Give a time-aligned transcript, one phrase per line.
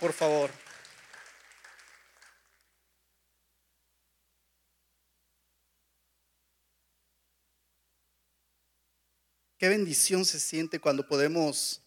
[0.00, 0.50] por favor.
[9.58, 11.82] Qué bendición se siente cuando podemos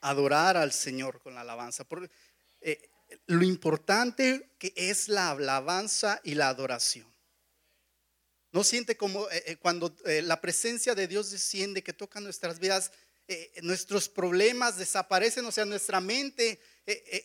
[0.00, 1.84] adorar al Señor con la alabanza.
[1.84, 2.10] Por,
[2.60, 2.90] eh,
[3.26, 7.06] lo importante que es la alabanza y la adoración.
[8.50, 12.90] No siente como eh, eh, cuando la presencia de Dios desciende, que toca nuestras vidas,
[13.62, 16.58] nuestros problemas desaparecen, o sea, nuestra mente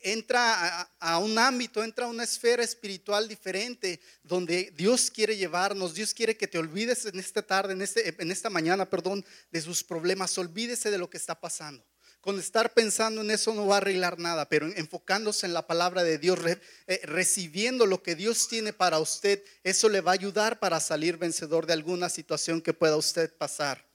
[0.03, 6.13] entra a, un ámbito, entra a una esfera espiritual diferente, donde Dios quiere llevarnos, Dios
[6.13, 9.83] quiere que te olvides en esta tarde, en, este, en esta mañana, perdón, de sus
[9.83, 11.85] problemas, olvídese de lo que está pasando.
[12.19, 16.03] Con estar pensando en eso no va a arreglar nada, pero enfocándose en la palabra
[16.03, 16.39] de Dios,
[16.87, 21.17] eh, recibiendo lo que Dios tiene para usted, eso le va a ayudar para salir
[21.17, 23.92] vencedor de alguna situación que pueda usted pasar.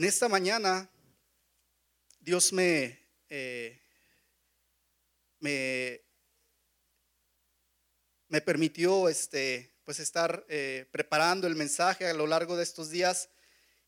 [0.00, 0.88] En esta mañana,
[2.20, 3.78] Dios me, eh,
[5.40, 6.00] me,
[8.28, 13.28] me, permitió este, pues estar eh, preparando el mensaje a lo largo de estos días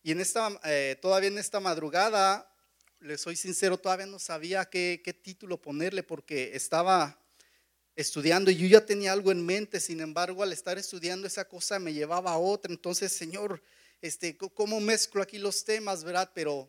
[0.03, 2.55] y en esta, eh, todavía en esta madrugada,
[3.01, 7.25] le soy sincero, todavía no sabía qué, qué título ponerle porque estaba
[7.97, 11.79] estudiando y yo ya tenía algo en mente, sin embargo, al estar estudiando esa cosa
[11.79, 12.71] me llevaba a otra.
[12.71, 13.63] Entonces, Señor,
[14.03, 16.31] este, ¿cómo mezclo aquí los temas, verdad?
[16.35, 16.69] Pero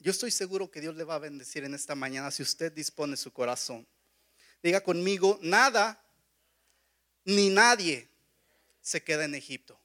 [0.00, 3.16] yo estoy seguro que Dios le va a bendecir en esta mañana si usted dispone
[3.16, 3.86] su corazón.
[4.62, 6.02] Diga conmigo, nada
[7.24, 8.10] ni nadie
[8.80, 9.80] se queda en Egipto.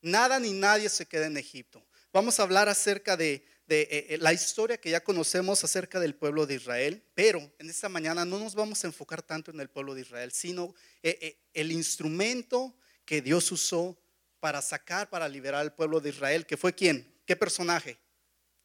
[0.00, 1.84] Nada ni nadie se queda en Egipto.
[2.12, 6.46] Vamos a hablar acerca de, eh, eh, la historia que ya conocemos acerca del pueblo
[6.46, 9.94] de Israel, pero en esta mañana no nos vamos a enfocar tanto en el pueblo
[9.94, 13.98] de Israel, sino eh, el instrumento que Dios usó
[14.44, 17.96] para sacar, para liberar al pueblo de Israel, que fue quién, qué personaje,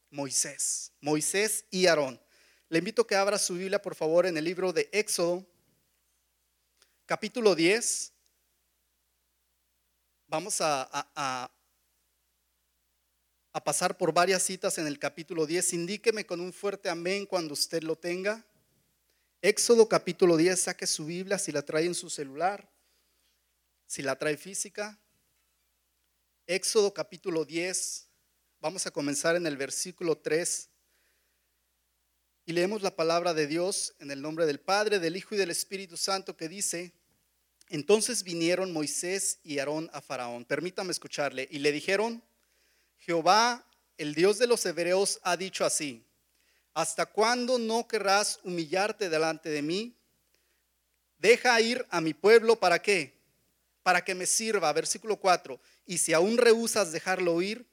[0.10, 2.20] Moisés, Moisés y Aarón.
[2.68, 5.48] Le invito a que abra su Biblia, por favor, en el libro de Éxodo,
[7.06, 8.12] capítulo 10.
[10.28, 11.50] Vamos a, a,
[13.64, 15.72] pasar por varias citas en el capítulo 10.
[15.72, 18.46] Indíqueme con un fuerte amén cuando usted lo tenga.
[19.42, 22.70] Éxodo capítulo 10, saque su Biblia si la trae en su celular,
[23.88, 25.00] si la trae física.
[26.52, 28.08] Éxodo capítulo 10,
[28.60, 30.68] vamos a comenzar en el versículo 3
[32.48, 35.52] y leemos la palabra de Dios en el nombre del Padre, del Hijo y del
[35.52, 36.92] Espíritu Santo que dice,
[37.68, 40.44] entonces vinieron Moisés y Aarón a Faraón.
[40.44, 41.48] Permítame escucharle.
[41.52, 42.24] Y le dijeron,
[42.98, 43.64] Jehová,
[44.00, 46.04] el Dios de los hebreos, ha dicho así,
[46.74, 49.96] ¿hasta cuándo no querrás humillarte delante de mí?
[51.20, 53.19] Deja ir a mi pueblo para qué?
[53.90, 54.72] Para que me sirva.
[54.72, 55.60] Versículo 4.
[55.88, 57.66] Y si aún rehusas dejarlo ir,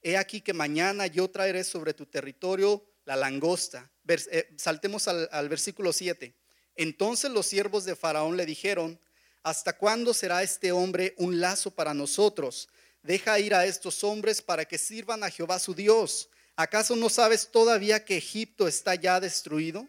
[0.00, 3.90] he aquí que mañana yo traeré sobre tu territorio la langosta.
[4.08, 6.34] Eh, saltemos al, al versículo 7.
[6.76, 8.98] Entonces los siervos de Faraón le dijeron,
[9.42, 12.70] ¿Hasta cuándo será este hombre un lazo para nosotros?
[13.02, 16.30] Deja ir a estos hombres para que sirvan a Jehová su Dios.
[16.56, 19.86] ¿Acaso no sabes todavía que Egipto está ya destruido?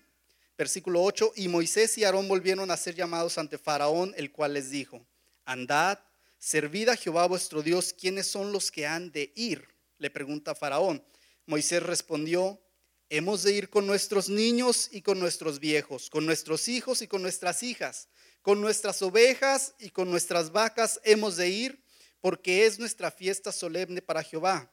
[0.57, 4.69] Versículo 8, y Moisés y Aarón volvieron a ser llamados ante Faraón, el cual les
[4.69, 5.05] dijo,
[5.45, 5.99] andad,
[6.37, 9.67] servid a Jehová vuestro Dios, ¿quiénes son los que han de ir?
[9.97, 11.03] Le pregunta Faraón.
[11.45, 12.61] Moisés respondió,
[13.09, 17.21] hemos de ir con nuestros niños y con nuestros viejos, con nuestros hijos y con
[17.21, 18.09] nuestras hijas
[18.45, 21.83] con nuestras ovejas y con nuestras vacas hemos de ir,
[22.21, 24.71] porque es nuestra fiesta solemne para Jehová.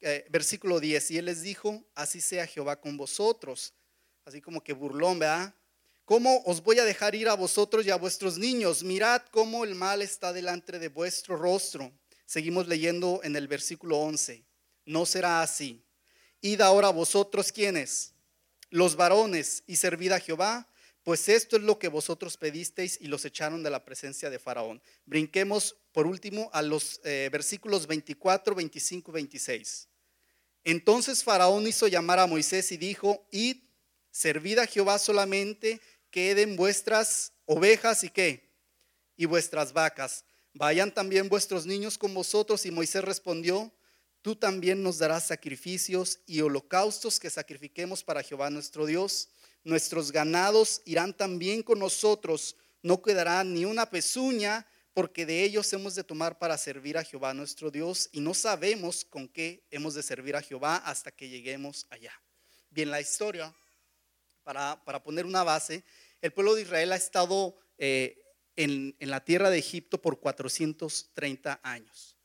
[0.00, 3.74] Eh, versículo 10, y él les dijo, así sea Jehová con vosotros.
[4.24, 5.52] Así como que burlón, ¿verdad?
[6.10, 8.82] ¿Cómo os voy a dejar ir a vosotros y a vuestros niños?
[8.82, 11.92] Mirad cómo el mal está delante de vuestro rostro.
[12.26, 14.44] Seguimos leyendo en el versículo 11.
[14.86, 15.84] No será así.
[16.40, 18.12] Id ahora vosotros, ¿quiénes?
[18.70, 20.66] Los varones, y servid a Jehová
[21.04, 24.82] pues esto es lo que vosotros pedisteis y los echaron de la presencia de Faraón.
[25.06, 29.88] Brinquemos por último a los eh, versículos 24, 25 26.
[30.64, 33.58] Entonces Faraón hizo llamar a Moisés y dijo, id,
[34.10, 35.80] servid a Jehová solamente,
[36.10, 38.50] queden vuestras ovejas y qué,
[39.16, 40.24] y vuestras vacas.
[40.52, 42.66] Vayan también vuestros niños con vosotros.
[42.66, 43.72] Y Moisés respondió,
[44.22, 49.28] tú también nos darás sacrificios y holocaustos que sacrifiquemos para Jehová nuestro Dios
[49.64, 55.94] nuestros ganados irán también con nosotros, no quedará ni una pezuña, porque de ellos hemos
[55.94, 60.02] de tomar para servir a Jehová nuestro Dios, y no sabemos con qué hemos de
[60.02, 62.12] servir a Jehová hasta que lleguemos allá.
[62.70, 63.54] Bien, la historia,
[64.42, 65.84] para, poner una base,
[66.20, 68.22] el pueblo de Israel ha estado eh,
[68.56, 72.16] en, en la tierra de Egipto por 430 años.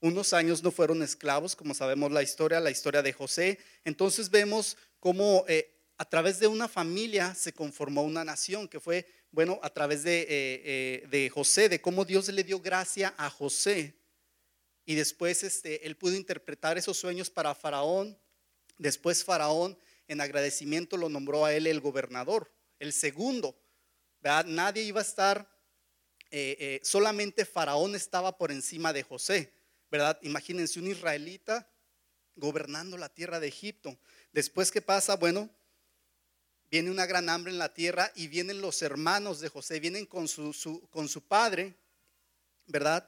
[0.00, 3.60] Unos años no fueron esclavos, como sabemos la historia, la historia de José.
[3.84, 9.06] Entonces vemos cómo eh, a través de una familia se conformó una nación, que fue,
[9.30, 13.94] bueno, a través de, eh, de José, de cómo Dios le dio gracia a José.
[14.84, 18.18] Y después este, él pudo interpretar esos sueños para Faraón.
[18.78, 19.78] Después Faraón,
[20.08, 23.56] en agradecimiento, lo nombró a él el gobernador, el segundo.
[24.22, 25.48] Nadie iba a estar,
[26.82, 29.52] solamente Faraón estaba por encima de José.
[29.92, 30.18] ¿verdad?
[30.22, 31.70] Imagínense un israelita
[32.34, 33.98] gobernando la tierra de Egipto.
[34.32, 35.16] Después, ¿qué pasa?
[35.16, 35.50] Bueno,
[36.70, 40.28] viene una gran hambre en la tierra y vienen los hermanos de José, vienen con
[40.28, 41.76] su, con su padre,
[42.66, 43.06] ¿verdad?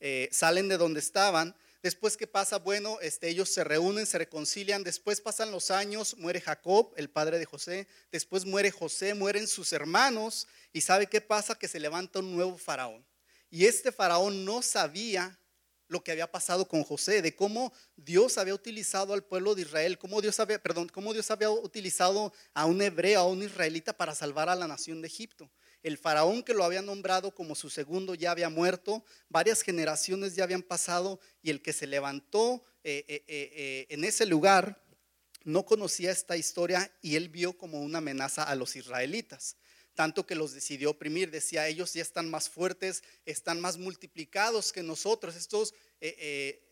[0.00, 1.54] Eh, salen de donde estaban.
[1.84, 2.56] Después, ¿qué pasa?
[2.56, 4.82] Bueno, este, ellos se reúnen, se reconcilian.
[4.82, 7.86] Después pasan los años, muere Jacob, el padre de José.
[8.10, 10.48] Después muere José, mueren sus hermanos.
[10.72, 11.58] ¿Y sabe qué pasa?
[11.58, 13.04] Que se levanta un nuevo faraón.
[13.50, 15.38] Y este faraón no sabía
[15.88, 19.98] lo que había pasado con José, de cómo Dios había utilizado al pueblo de Israel,
[19.98, 24.14] cómo Dios había, perdón, cómo Dios había utilizado a un hebreo, a un israelita para
[24.14, 25.50] salvar a la nación de Egipto.
[25.84, 30.44] El faraón que lo había nombrado como su segundo ya había muerto, varias generaciones ya
[30.44, 34.82] habían pasado y el que se levantó eh, eh, eh, en ese lugar
[35.44, 39.56] no conocía esta historia y él vio como una amenaza a los israelitas
[39.94, 41.30] tanto que los decidió oprimir.
[41.30, 45.36] Decía, ellos ya están más fuertes, están más multiplicados que nosotros.
[45.36, 45.72] Estos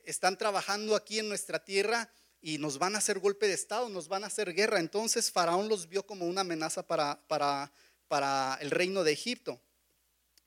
[0.05, 2.11] están trabajando aquí en nuestra tierra
[2.41, 4.81] y nos van a hacer golpe de Estado, nos van a hacer guerra.
[4.81, 7.73] Entonces Faraón los vio como una amenaza para, para,
[8.13, 9.59] para el reino de Egipto.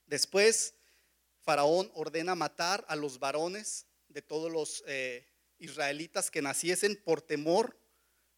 [0.05, 0.75] Después,
[1.41, 5.27] Faraón ordena matar a los varones de todos los eh,
[5.57, 7.75] israelitas que naciesen por temor.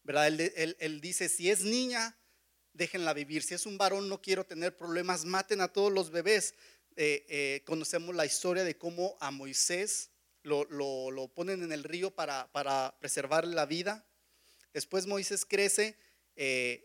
[0.02, 0.28] ¿verdad?
[0.28, 2.16] él dice, si es niña,
[2.72, 3.42] déjenla vivir.
[3.42, 6.54] Si es un varón, no quiero tener problemas, maten a todos los bebés.
[6.96, 10.08] Eh, eh, conocemos la historia de cómo a Moisés
[10.42, 14.06] lo, ponen en el río para, para preservar la vida.
[14.72, 15.98] Después Moisés crece,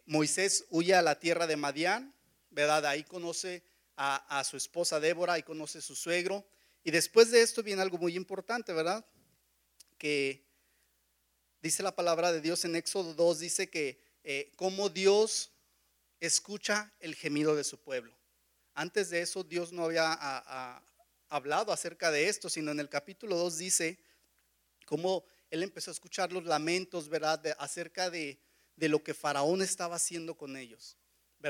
[0.05, 2.13] Moisés huye a la tierra de Madián,
[2.53, 2.85] ¿verdad?
[2.85, 3.63] Ahí conoce
[3.95, 6.45] a, su esposa Débora, ahí conoce a su suegro.
[6.83, 9.05] Y después de esto viene algo muy importante, ¿verdad?
[9.97, 10.45] Que
[11.61, 13.99] dice la palabra de Dios en Éxodo 2, dice que
[14.55, 15.51] como Dios
[16.19, 18.15] escucha el gemido de su pueblo.
[18.73, 20.81] Antes de eso Dios no había
[21.29, 23.99] hablado acerca de esto, sino en el capítulo 2 dice
[24.85, 28.39] cómo él empezó a escuchar los lamentos, ¿verdad?, acerca de,
[28.77, 30.97] lo que Faraón estaba haciendo con ellos.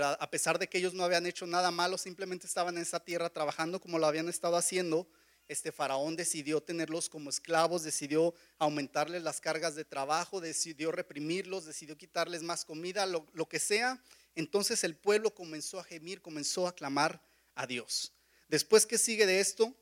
[0.01, 3.29] A pesar de que ellos no habían hecho nada malo, simplemente estaban en esa tierra
[3.29, 5.07] trabajando como lo habían estado haciendo,
[5.47, 11.97] este faraón decidió tenerlos como esclavos, decidió aumentarles las cargas de trabajo, decidió reprimirlos, decidió
[11.97, 14.01] quitarles más comida, lo, que sea,
[14.35, 17.21] entonces el pueblo comenzó a gemir, comenzó a clamar
[17.55, 18.13] a Dios.
[18.47, 19.75] Después que sigue de esto,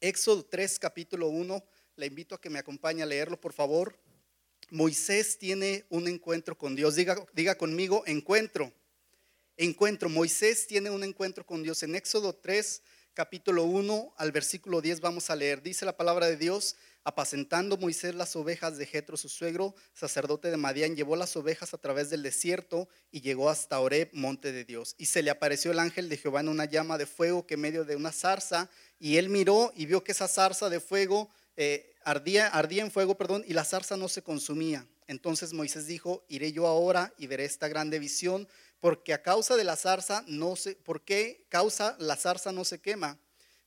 [0.00, 1.64] Éxodo 3, capítulo 1,
[1.96, 3.98] le invito a que me acompañe a leerlo, por favor.
[4.70, 6.94] Moisés tiene un encuentro con Dios.
[6.94, 8.72] Diga conmigo, encuentro.
[9.58, 10.10] Encuentro.
[10.10, 11.82] Moisés tiene un encuentro con Dios.
[11.82, 12.82] En Éxodo 3,
[13.14, 15.62] capítulo 1 al versículo 10 vamos a leer.
[15.62, 20.58] Dice la palabra de Dios, apacentando Moisés las ovejas de Jetro, su suegro, sacerdote de
[20.58, 24.94] Madián, llevó las ovejas a través del desierto y llegó hasta Oreb, monte de Dios.
[24.98, 27.62] Y se le apareció el ángel de Jehová en una llama de fuego que en
[27.62, 28.68] medio de una zarza,
[28.98, 33.16] y él miró y vio que esa zarza de fuego eh, ardía, ardía en fuego,
[33.16, 34.86] perdón, y la zarza no se consumía.
[35.06, 38.48] Entonces Moisés dijo, iré yo ahora y veré esta grande visión
[38.80, 42.80] porque a causa de la zarza no se, ¿por qué causa la zarza no se
[42.80, 43.18] quema?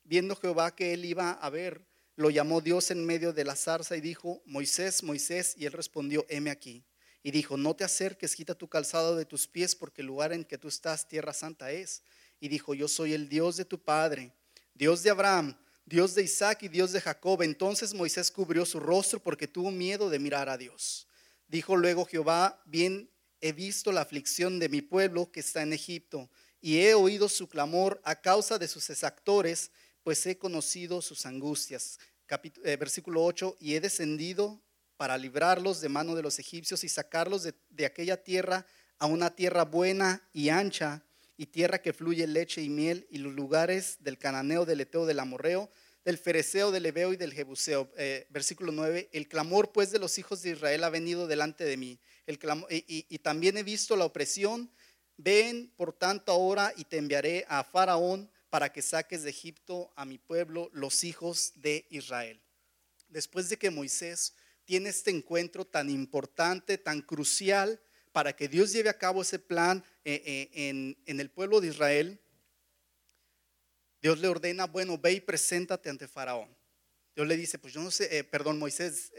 [0.04, 3.96] Viendo Jehová que él iba a ver, lo llamó Dios en medio de la zarza
[3.96, 6.84] y dijo, Moisés, Moisés, y él respondió, heme aquí.
[7.24, 10.44] Y dijo, no te acerques, quita tu calzado de tus pies, porque el lugar en
[10.44, 12.04] que tú estás, tierra santa es.
[12.40, 14.34] Y dijo, yo soy el Dios de tu padre,
[14.74, 17.42] Dios de Abraham, Dios de Isaac y Dios de Jacob.
[17.42, 21.08] Entonces Moisés cubrió su rostro porque tuvo miedo de mirar a Dios.
[21.48, 23.10] Dijo luego Jehová, bien
[23.42, 26.30] he visto la aflicción de mi pueblo que está en Egipto,
[26.62, 29.72] y he oído su clamor a causa de sus exactores,
[30.04, 32.00] pues he conocido sus angustias.
[32.64, 34.62] Eh, versículo 8, y he descendido
[34.98, 38.66] para librarlos de mano de los egipcios y sacarlos de, de aquella tierra
[38.98, 41.04] a una tierra buena y ancha,
[41.38, 45.20] y tierra que fluye leche y miel, y los lugares del cananeo, del eteo, del
[45.20, 45.72] amorreo,
[46.04, 47.90] del fereceo, del ebeo y del jebuseo.
[47.98, 51.78] Eh, versículo 9, el clamor pues de los hijos de Israel ha venido delante de
[51.78, 52.00] mí
[52.70, 54.72] y, también he visto la opresión.
[55.18, 60.06] Ven, por tanto, ahora y te enviaré a Faraón para que saques de Egipto a
[60.06, 62.42] mi pueblo, los hijos de Israel.
[63.10, 64.34] Después de que Moisés
[64.66, 67.82] tiene este encuentro tan importante, tan crucial,
[68.12, 72.20] para que Dios lleve a cabo ese plan eh, eh, en, el pueblo de Israel,
[74.02, 76.56] Dios le ordena, bueno, ve y preséntate ante Faraón.
[77.16, 79.12] Dios le dice, pues yo no sé, eh, perdón, Moisés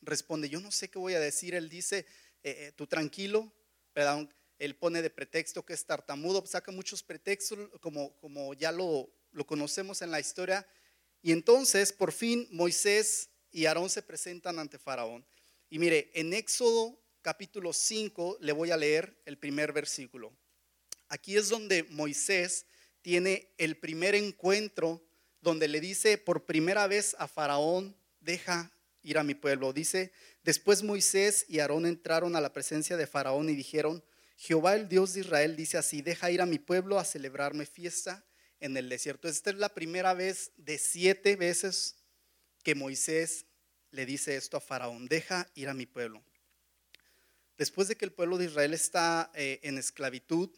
[0.00, 1.54] responde, yo no sé qué voy a decir.
[1.54, 2.06] Él dice,
[2.48, 3.52] eh, tú tranquilo,
[3.92, 4.28] ¿verdad?
[4.58, 9.46] Él pone de pretexto que es tartamudo, saca muchos pretextos como, como ya lo, lo
[9.46, 10.66] conocemos en la historia.
[11.22, 15.26] Y entonces, por fin, Moisés y Aarón se presentan ante Faraón.
[15.68, 20.32] Y mire, en Éxodo capítulo 5 le voy a leer el primer versículo.
[21.08, 22.66] Aquí es donde Moisés
[23.02, 25.04] tiene el primer encuentro
[25.40, 28.70] donde le dice por primera vez a Faraón, deja
[29.06, 29.72] ir a mi pueblo.
[29.72, 34.02] Dice, después Moisés y Aarón entraron a la presencia de Faraón y dijeron,
[34.36, 38.26] Jehová el Dios de Israel dice así, deja ir a mi pueblo a celebrarme fiesta
[38.58, 39.28] en el desierto.
[39.28, 41.96] Esta es la primera vez de siete veces
[42.64, 43.46] que Moisés
[43.92, 46.22] le dice esto a Faraón, deja ir a mi pueblo.
[47.56, 50.50] Después de que el pueblo de Israel está eh, en esclavitud,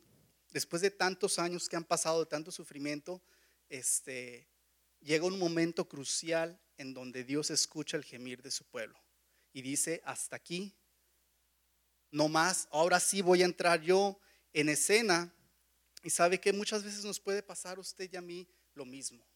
[0.52, 3.22] después de tantos años que han pasado, de tanto sufrimiento,
[3.68, 4.48] este,
[5.00, 8.98] llega un momento crucial en donde Dios escucha el gemir de su pueblo
[9.52, 10.74] y dice, hasta aquí
[12.10, 14.18] no más, ahora sí voy a entrar yo
[14.52, 15.34] en escena.
[16.02, 19.26] Y sabe que muchas veces nos puede pasar a usted y a mí lo mismo,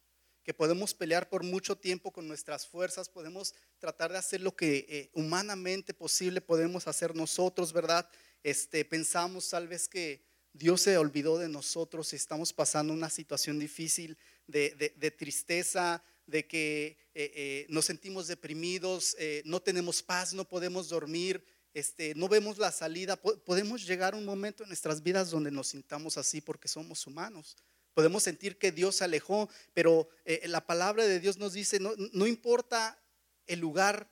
[0.45, 4.87] que podemos pelear por mucho tiempo con nuestras fuerzas, podemos tratar de hacer lo que
[4.89, 8.09] eh, humanamente posible podemos hacer nosotros, ¿verdad?
[8.45, 13.59] Este, pensamos tal vez que Dios se olvidó de nosotros y estamos pasando una situación
[13.59, 20.89] difícil de, tristeza, de que eh, eh, nos sentimos deprimidos, no tenemos paz, no podemos
[20.89, 23.17] dormir, este, no vemos la salida.
[23.17, 27.57] Podemos llegar a un momento en nuestras vidas donde nos sintamos así porque somos humanos.
[27.95, 31.93] Podemos sentir que Dios se alejó, pero eh, la palabra de Dios nos dice, no,
[32.13, 32.99] no importa
[33.47, 34.11] el lugar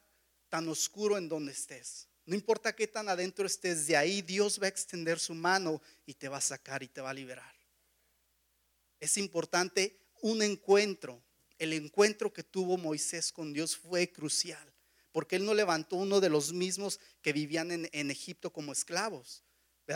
[0.48, 4.66] tan oscuro en donde estés, no importa qué tan adentro estés, de ahí Dios va
[4.66, 7.54] a extender su mano y te va a sacar y te va a liberar.
[9.00, 11.22] Es importante un encuentro.
[11.60, 14.70] El encuentro que tuvo Moisés con Dios fue crucial
[15.12, 19.42] porque él no levantó uno de los mismos que vivían en, Egipto como esclavos.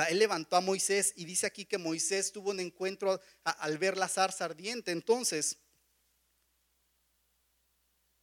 [0.09, 4.09] Él levantó a Moisés y dice aquí que Moisés tuvo un encuentro al ver la
[4.09, 4.90] zarza ardiente.
[4.90, 5.59] Entonces,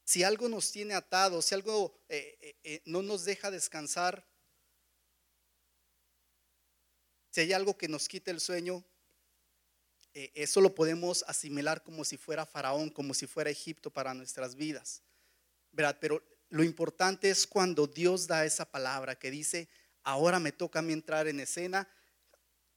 [0.04, 4.28] si algo nos tiene atados, si algo eh, eh, eh, no nos deja descansar,
[7.30, 8.84] si hay algo que nos quite el sueño,
[10.14, 15.04] eso lo podemos asimilar como si fuera Faraón, como si fuera Egipto para nuestras vidas.
[15.72, 15.98] ¿verdad?
[16.00, 19.70] Pero lo importante es cuando Dios da esa palabra que dice,
[20.04, 21.88] ahora me toca a mí entrar en escena,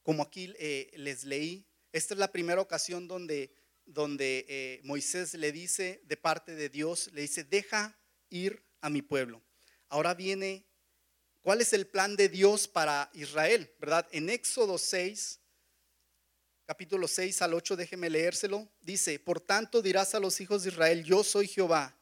[0.02, 1.66] como aquí eh, les leí.
[1.92, 3.52] Esta es la primera ocasión donde,
[3.84, 7.98] donde eh, Moisés le dice de parte de Dios, le dice, deja
[8.30, 9.42] ir a mi pueblo.
[9.88, 10.66] Ahora viene,
[11.40, 13.72] ¿cuál es el plan de Dios para Israel?
[13.80, 14.06] ¿Verdad?
[14.12, 15.40] En Éxodo 6,
[16.66, 18.68] capítulo 6 al 8, déjeme leérselo.
[18.80, 21.96] Dice, por tanto dirás a los hijos de Israel, yo soy Jehová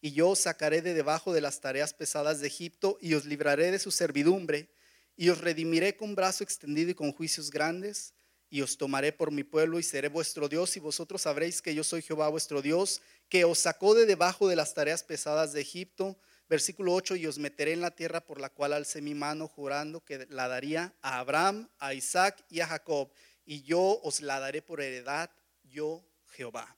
[0.00, 3.70] y yo os sacaré de debajo de las tareas pesadas de Egipto y os libraré
[3.70, 4.68] de su servidumbre
[5.16, 8.12] y os redimiré con brazo extendido y con juicios grandes
[8.50, 11.84] y os tomaré por mi pueblo y seré vuestro Dios y vosotros sabréis que yo
[11.84, 16.18] soy Jehová vuestro Dios que os sacó de debajo de las tareas pesadas de Egipto.
[16.48, 20.02] Versículo 8, y os meteré en la tierra por la cual alcé mi mano jurando
[20.02, 23.10] que la daría a Abraham, a Isaac y a Jacob,
[23.48, 25.30] y yo os la daré por heredad,
[25.64, 26.76] yo Jehová.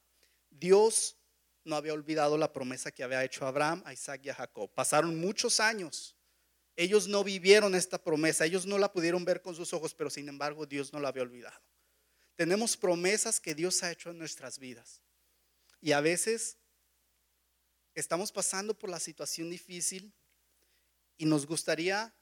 [0.51, 1.17] Dios
[1.65, 4.71] no había olvidado la promesa que había hecho a Abraham, a Isaac y a Jacob.
[4.73, 6.15] Pasaron muchos años.
[6.77, 10.29] Ellos no vivieron esta promesa, ellos no la pudieron ver con sus ojos, pero sin
[10.29, 11.61] embargo Dios no la había olvidado.
[12.37, 15.03] Tenemos promesas que Dios ha hecho en nuestras vidas.
[15.81, 16.57] Y a veces
[17.97, 20.15] estamos pasando por la situación difícil
[21.19, 22.15] y nos gustaría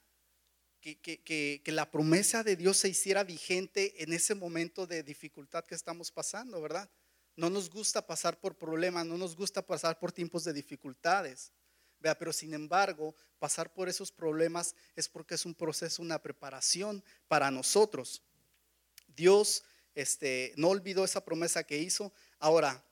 [0.79, 5.75] que, que, la promesa de Dios se hiciera vigente en ese momento de dificultad que
[5.75, 6.89] estamos pasando, ¿verdad?
[7.35, 11.51] No nos gusta pasar por problemas, no nos gusta pasar por tiempos de dificultades.
[11.99, 17.03] Vea, pero sin embargo, pasar por esos problemas es porque es un proceso, una preparación
[17.27, 18.21] para nosotros.
[19.07, 19.63] Dios
[19.95, 22.13] este, no olvidó esa promesa que hizo.
[22.39, 22.83] Ahora,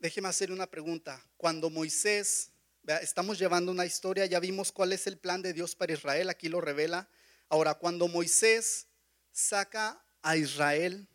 [0.00, 1.24] déjeme hacer una pregunta.
[1.36, 2.50] Cuando Moisés,
[2.98, 6.48] estamos llevando una historia, ya vimos cuál es el plan de Dios para Israel, aquí
[6.48, 7.08] lo revela.
[7.48, 8.86] Ahora, cuando Moisés
[9.32, 11.08] saca a Israel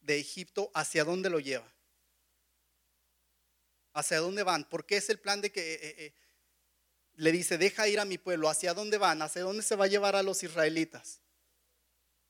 [0.00, 1.72] de Egipto, ¿hacia dónde lo lleva?
[3.92, 4.68] ¿Hacia dónde van?
[4.68, 6.14] Porque es el plan de que eh, eh, eh,
[7.14, 8.48] le dice, deja ir a mi pueblo.
[8.48, 9.22] ¿Hacia dónde van?
[9.22, 11.20] ¿Hacia dónde se va a llevar a los israelitas?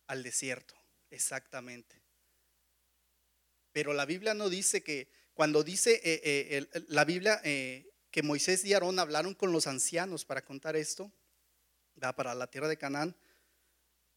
[0.06, 0.74] Al desierto,
[1.10, 2.00] exactamente.
[3.72, 7.40] Pero la Biblia no dice que, cuando dice la Biblia
[8.10, 11.12] que Moisés y Aarón hablaron con los ancianos para contar esto,
[12.16, 13.14] para la tierra de Canaán,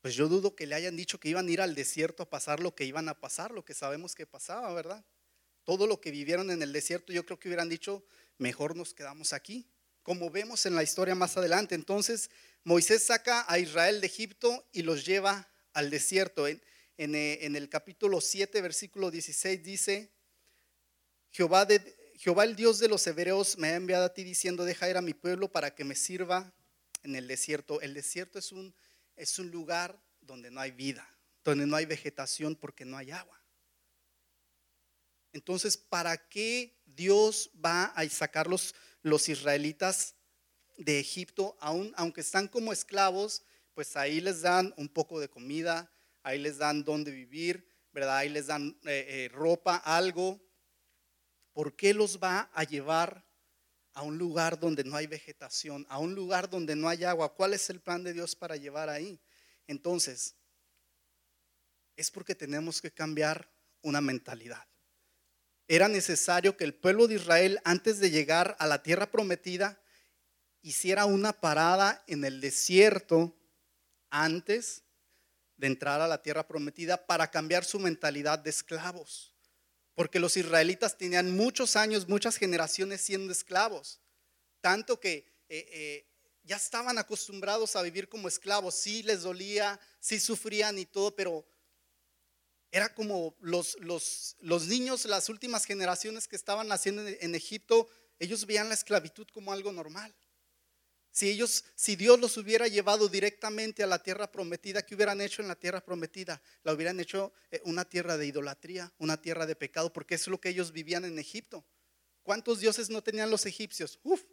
[0.02, 2.60] pues yo dudo que le hayan dicho que iban a ir al desierto a pasar
[2.60, 5.06] lo que iban a pasar, lo que sabemos que pasaba, ¿verdad?
[5.64, 8.06] Todo lo que vivieron en el desierto, yo creo que hubieran dicho,
[8.38, 9.66] mejor nos quedamos aquí,
[10.02, 11.76] como vemos en la historia más adelante.
[11.76, 12.30] Entonces,
[12.66, 16.48] Moisés saca a Israel de Egipto y los lleva al desierto.
[16.48, 16.62] En,
[16.98, 20.12] eh, el capítulo 7, versículo 16 dice,
[21.32, 21.66] Jehová,
[22.16, 25.02] Jehová el Dios de los hebreos me ha enviado a ti diciendo, deja ir a
[25.02, 26.54] mi pueblo para que me sirva
[27.04, 27.82] en el desierto.
[27.82, 28.74] El desierto es un,
[29.16, 31.08] es un lugar donde no hay vida,
[31.44, 33.42] donde no hay vegetación porque no hay agua.
[35.34, 40.16] Entonces, ¿para qué Dios va a sacar los, los israelitas
[40.78, 43.44] de Egipto, aun, aunque están como esclavos,
[43.74, 45.92] pues ahí les dan un poco de comida,
[46.22, 48.18] ahí les dan donde vivir, ¿verdad?
[48.18, 50.42] Ahí les dan eh, eh, ropa, algo.
[51.54, 53.26] ¿Por qué los va a llevar
[53.94, 57.34] a un lugar donde no hay vegetación, a un lugar donde no hay agua?
[57.36, 59.22] ¿Cuál es el plan de Dios para llevar ahí?
[59.68, 60.36] Entonces,
[61.96, 64.68] es porque tenemos que cambiar una mentalidad.
[65.68, 69.82] Era necesario que el pueblo de Israel, antes de llegar a la tierra prometida,
[70.62, 73.38] hiciera una parada en el desierto
[74.10, 74.84] antes
[75.58, 79.33] de entrar a la tierra prometida para cambiar su mentalidad de esclavos.
[79.96, 84.00] Porque los israelitas tenían muchos años, muchas generaciones siendo esclavos.
[84.62, 86.08] Tanto que eh, eh,
[86.44, 88.76] ya estaban acostumbrados a vivir como esclavos.
[88.76, 91.46] Sí les dolía, sí sufrían y todo, pero
[92.72, 98.48] era como los, los, los niños, las últimas generaciones que estaban naciendo en Egipto, ellos
[98.48, 100.14] veían la esclavitud como algo normal.
[101.14, 105.44] Si ellos, si Dios los hubiera llevado directamente a la tierra prometida, ¿qué hubieran hecho
[105.44, 106.42] en la tierra prometida?
[106.64, 110.42] La hubieran hecho eh, una tierra de idolatría, una tierra de pecado, porque es lo
[110.42, 111.64] que ellos vivían en Egipto.
[112.24, 114.00] ¿Cuántos dioses no tenían los egipcios?
[114.02, 114.24] Uf.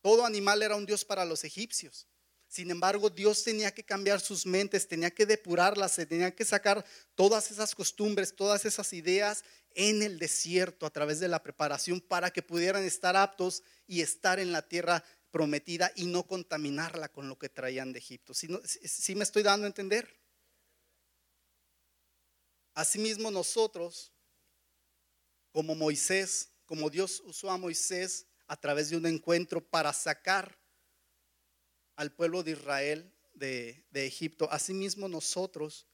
[0.00, 2.06] Todo animal era un dios para los egipcios.
[2.48, 6.84] Sin embargo, Dios tenía que cambiar sus mentes, tenía que depurarlas, tenía que sacar
[7.14, 12.30] todas esas costumbres, todas esas ideas en el desierto a través de la preparación para
[12.30, 17.36] que pudieran estar aptos y estar en la tierra prometida y no contaminarla con lo
[17.36, 18.34] que traían de Egipto.
[18.34, 18.46] ¿Sí,
[19.16, 20.08] me estoy dando a entender?
[22.72, 24.12] Asimismo nosotros,
[25.50, 30.56] como Moisés, como Dios usó a Moisés a través de un encuentro para sacar
[31.96, 35.86] al pueblo de Israel de, Egipto, asimismo nosotros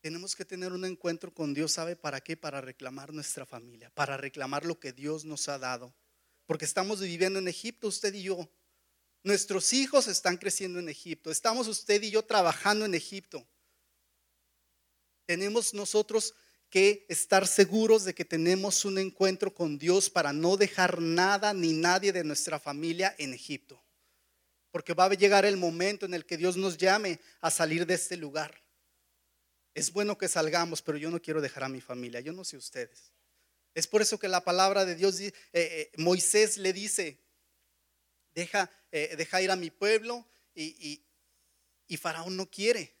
[0.00, 2.36] tenemos que tener un encuentro con Dios, ¿sabe para qué?
[2.36, 5.94] Para reclamar nuestra familia, para reclamar lo que Dios nos ha dado.
[6.46, 8.50] Porque estamos viviendo en Egipto, usted y yo.
[9.22, 11.30] Nuestros hijos están creciendo en Egipto.
[11.30, 13.46] Estamos usted y yo trabajando en Egipto.
[15.26, 16.34] Tenemos nosotros
[16.70, 21.72] que estar seguros de que tenemos un encuentro con Dios para no dejar nada ni
[21.72, 23.82] nadie de nuestra familia en Egipto.
[24.70, 27.94] Porque va a llegar el momento en el que Dios nos llame a salir de
[27.94, 28.62] este lugar.
[29.74, 32.20] Es bueno que salgamos, pero yo no quiero dejar a mi familia.
[32.20, 33.12] Yo no sé ustedes.
[33.74, 37.20] Es por eso que la palabra de Dios, eh, eh, Moisés le dice,
[38.34, 41.02] deja, eh, deja ir a mi pueblo y,
[41.86, 42.94] y, Faraón no quiere.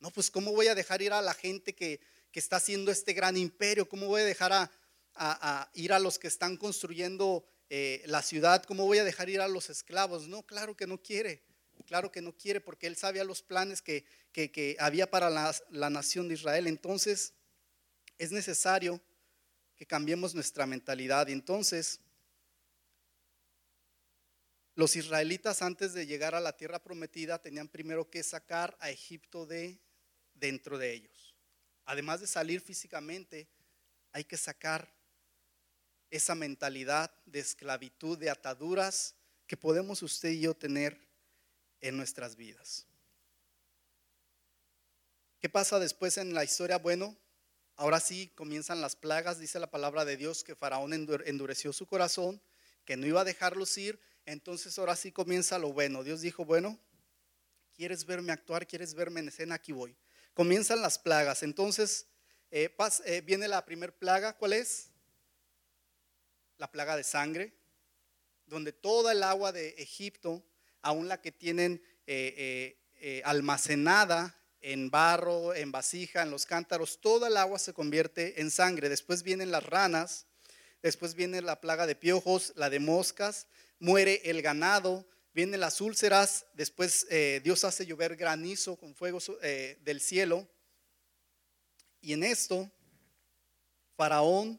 [0.00, 2.00] No, pues ¿cómo voy a dejar ir a la gente que,
[2.32, 3.88] que está haciendo este gran imperio?
[3.88, 4.70] ¿Cómo voy a dejar a,
[5.14, 7.46] a, ir a los que están construyendo
[8.04, 8.62] la ciudad?
[8.64, 10.28] ¿Cómo voy a dejar ir a los esclavos?
[10.28, 11.42] No, claro que no quiere.
[11.86, 15.90] Claro que no quiere porque él sabía los planes que, que, había para la, la
[15.90, 16.66] nación de Israel.
[16.66, 17.34] Entonces,
[18.18, 19.00] es necesario
[19.76, 21.28] que cambiemos nuestra mentalidad.
[21.28, 22.00] Y entonces,
[24.74, 29.46] los israelitas antes de llegar a la tierra prometida tenían primero que sacar a Egipto
[29.46, 29.80] de
[30.34, 31.25] dentro de ellos.
[31.86, 33.48] Además de salir físicamente,
[34.12, 34.92] hay que sacar
[36.10, 39.14] esa mentalidad de esclavitud, de ataduras
[39.46, 41.00] que podemos usted y yo tener
[41.80, 42.86] en nuestras vidas.
[45.40, 46.78] ¿Qué pasa después en la historia?
[46.78, 47.16] Bueno,
[47.76, 52.40] ahora sí comienzan las plagas, dice la palabra de Dios que Faraón endureció su corazón,
[52.84, 56.02] que no iba a dejarlos ir, entonces ahora sí comienza lo bueno.
[56.02, 56.78] Dios dijo, bueno,
[57.74, 58.66] ¿quieres verme actuar?
[58.66, 59.54] ¿Quieres verme en escena?
[59.56, 59.96] Aquí voy.
[60.36, 62.08] Comienzan las plagas, entonces
[62.50, 64.90] eh, eh, viene la primer plaga, ¿cuál es?
[66.58, 67.54] La plaga de sangre,
[68.44, 70.44] donde toda el agua de Egipto,
[70.82, 72.76] aún la que tienen eh,
[73.24, 78.90] almacenada en barro, en vasija, en los cántaros, toda el agua se convierte en sangre.
[78.90, 80.26] Después vienen las ranas,
[80.82, 83.46] después viene la plaga de piojos, la de moscas,
[83.78, 89.78] muere el ganado, vienen las úlceras, después eh, Dios hace llover granizo con fuego eh,
[89.82, 90.48] del cielo.
[92.00, 92.72] Y en esto,
[93.98, 94.58] Faraón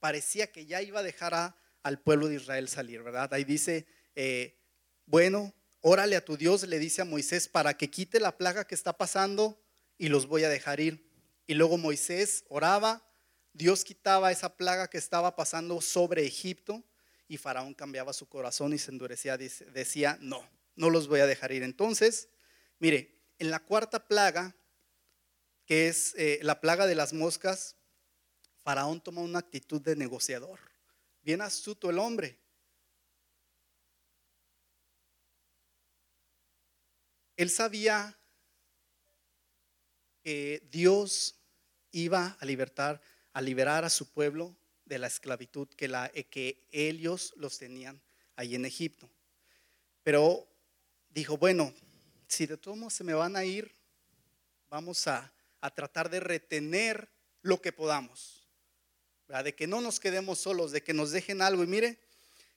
[0.00, 3.32] parecía que ya iba a dejar al pueblo de Israel salir, ¿verdad?
[3.32, 4.58] Ahí dice, eh,
[5.06, 8.74] bueno, órale a tu Dios, le dice a Moisés, para que quite la plaga que
[8.74, 9.62] está pasando
[9.96, 11.08] y los voy a dejar ir.
[11.46, 13.08] Y luego Moisés oraba,
[13.52, 16.84] Dios quitaba esa plaga que estaba pasando sobre Egipto
[17.30, 21.52] y Faraón cambiaba su corazón y se endurecía, decía, no, no los voy a dejar
[21.52, 21.62] ir.
[21.62, 22.28] Entonces,
[22.80, 24.56] mire, en la cuarta plaga,
[25.64, 27.76] que es eh, la plaga de las moscas,
[28.64, 30.58] Faraón toma una actitud de negociador.
[31.22, 32.36] Bien astuto el hombre.
[37.36, 38.18] Él sabía
[40.24, 41.36] que Dios
[41.92, 43.00] iba a libertar,
[43.32, 44.56] a liberar a su pueblo
[44.90, 48.02] de la esclavitud que, la, eh, que ellos los tenían
[48.34, 49.08] ahí en Egipto.
[50.02, 50.48] Pero
[51.10, 51.72] dijo, bueno,
[52.26, 53.72] si de todos modos se me van a ir,
[54.68, 55.32] vamos a,
[55.76, 57.08] tratar de retener
[57.42, 58.48] lo que podamos.
[59.28, 61.62] De que no nos quedemos solos, de que nos dejen algo.
[61.62, 62.00] Y mire,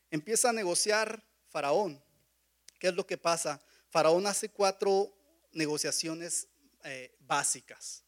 [0.09, 2.03] empieza a negociar Faraón.
[2.79, 3.61] ¿Qué es lo que pasa?
[3.89, 5.15] Faraón hace cuatro
[5.51, 6.47] negociaciones
[6.83, 8.03] eh, básicas.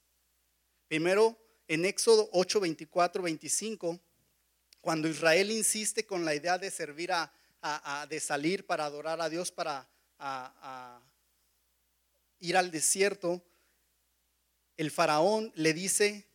[0.87, 3.99] Primero, en Éxodo 8, 24, 25,
[4.85, 7.33] cuando Israel insiste con la idea de servir a,
[8.07, 9.89] de salir para adorar a Dios, para
[12.39, 13.41] ir al desierto,
[14.77, 16.27] el faraón le dice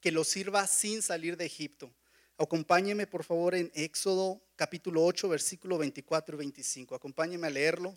[0.00, 1.94] que lo sirva sin salir de Egipto.
[2.38, 6.96] Acompáñeme por favor en Éxodo capítulo 8, versículo 24 y 25.
[6.96, 7.96] Acompáñeme a leerlo.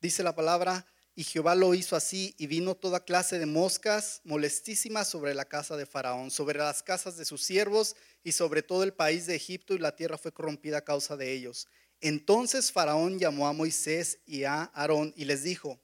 [0.00, 0.84] Dice la palabra,
[1.16, 5.76] y Jehová lo hizo así, y vino toda clase de moscas molestísimas sobre la casa
[5.76, 9.74] de Faraón, sobre las casas de sus siervos y sobre todo el país de Egipto,
[9.74, 11.68] y la tierra fue corrompida a causa de ellos.
[12.00, 15.80] Entonces Faraón llamó a Moisés y a Aarón y les dijo,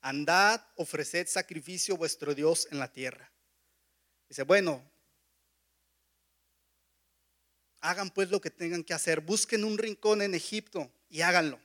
[0.00, 3.32] andad, ofreced sacrificio vuestro Dios en la tierra.
[4.28, 4.82] Dice, bueno,
[7.80, 11.60] hagan pues lo que tengan que hacer, busquen un rincón en Egipto y háganlo,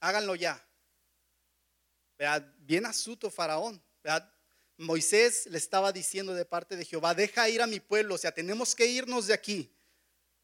[0.00, 0.62] háganlo ya
[2.58, 3.82] bien astuto Faraón.
[4.78, 8.32] Moisés le estaba diciendo de parte de Jehová, deja ir a mi pueblo, o sea,
[8.32, 9.72] tenemos que irnos de aquí.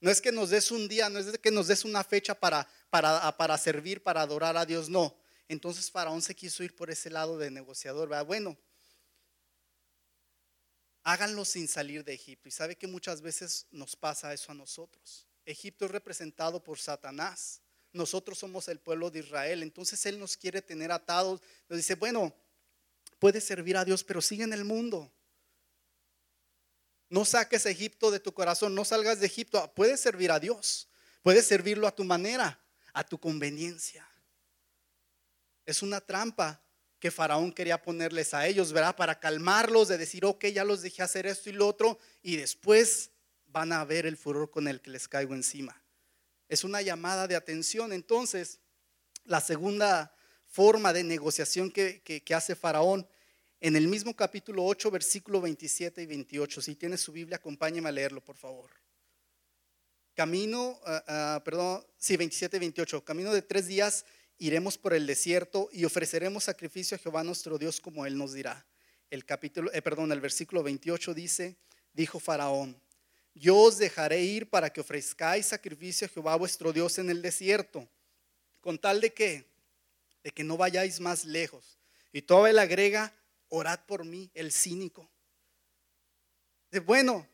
[0.01, 2.69] No es que nos des un día, no es que nos des una fecha para,
[2.89, 5.17] para, para servir, para adorar a Dios, no.
[5.49, 8.09] Entonces Faraón se quiso ir por ese lado de negociador.
[8.25, 8.57] Bueno,
[11.03, 12.49] háganlo sin salir de Egipto.
[12.49, 15.27] Y sabe que muchas veces nos pasa eso a nosotros.
[15.45, 17.63] Egipto es representado por Satanás
[17.99, 19.63] nosotros somos el pueblo de Israel.
[19.63, 21.43] Entonces Él nos quiere tener atados.
[21.69, 22.35] Nos dice, bueno,
[23.19, 25.13] puedes servir a Dios, pero sigue en el mundo.
[27.11, 29.71] No saques Egipto de tu corazón, no salgas de Egipto.
[29.75, 30.89] Puedes servir a Dios,
[31.23, 32.61] puedes servirlo a tu manera,
[32.93, 34.09] a tu conveniencia.
[35.67, 36.63] Es una trampa
[37.01, 38.97] que Faraón quería ponerles a ellos, ¿verdad?
[38.97, 43.11] Para calmarlos, de decir, ok, ya los dejé hacer esto y lo otro, y después
[43.47, 45.83] van a ver el furor con el que les caigo encima
[46.49, 47.93] es una llamada de atención.
[47.93, 48.61] Entonces,
[49.25, 50.15] la segunda
[50.47, 53.07] forma de negociación que, hace Faraón,
[53.61, 56.63] en el mismo capítulo 8, versículo 27 y 28.
[56.63, 58.71] Si tiene su Biblia, acompáñeme a leerlo, por favor.
[60.15, 63.05] Camino, ah, ah, perdón, sí, 27 y 28.
[63.05, 64.05] Camino de tres días
[64.39, 68.67] iremos por el desierto y ofreceremos sacrificio a Jehová nuestro Dios como Él nos dirá.
[69.11, 71.57] El capítulo, eh, perdón, el versículo 28 dice,
[71.93, 72.81] dijo Faraón,
[73.35, 77.89] yo os dejaré ir para que ofrezcáis sacrificio a Jehová vuestro Dios en el desierto,
[78.61, 79.47] con tal de que,
[80.23, 81.79] de que no vayáis más lejos.
[82.13, 83.15] Y todo él agrega,
[83.49, 85.11] orad por mí, el cínico.
[86.71, 87.29] De bueno,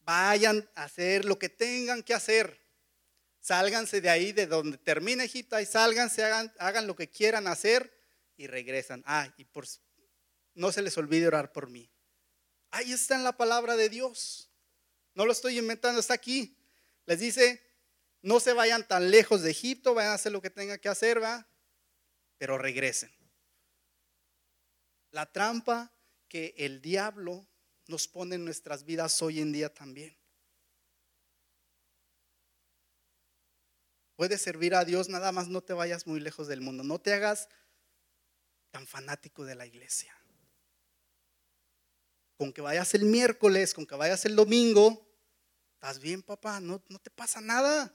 [0.00, 2.58] vayan a hacer lo que tengan que hacer.
[3.40, 7.92] Sálganse de ahí, de donde termina Egipto, y sálganse, hagan, hagan lo que quieran hacer
[8.36, 9.02] y regresan.
[9.06, 9.66] Ah, y por,
[10.54, 11.90] no se les olvide orar por mí.
[12.70, 14.47] Ahí está en la palabra de Dios.
[15.18, 16.56] No lo estoy inventando, está aquí.
[17.04, 17.60] Les dice,
[18.22, 21.20] no se vayan tan lejos de Egipto, vayan a hacer lo que tengan que hacer,
[21.20, 21.44] va,
[22.36, 23.12] pero regresen.
[25.10, 25.92] La trampa
[26.28, 27.48] que el diablo
[27.88, 30.16] nos pone en nuestras vidas hoy en día también.
[34.14, 37.12] Puedes servir a Dios, nada más no te vayas muy lejos del mundo, no te
[37.12, 37.48] hagas
[38.70, 40.16] tan fanático de la iglesia.
[42.36, 45.07] Con que vayas el miércoles, con que vayas el domingo,
[45.80, 46.58] ¿Estás bien, papá?
[46.58, 47.94] No, no te pasa nada.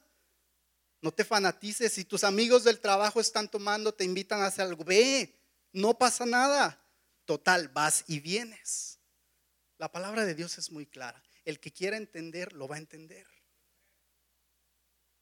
[1.02, 1.92] No te fanatices.
[1.92, 5.38] Si tus amigos del trabajo están tomando, te invitan a hacer algo, ve,
[5.74, 6.82] no pasa nada.
[7.26, 9.00] Total, vas y vienes.
[9.78, 11.22] La palabra de Dios es muy clara.
[11.44, 13.28] El que quiera entender, lo va a entender.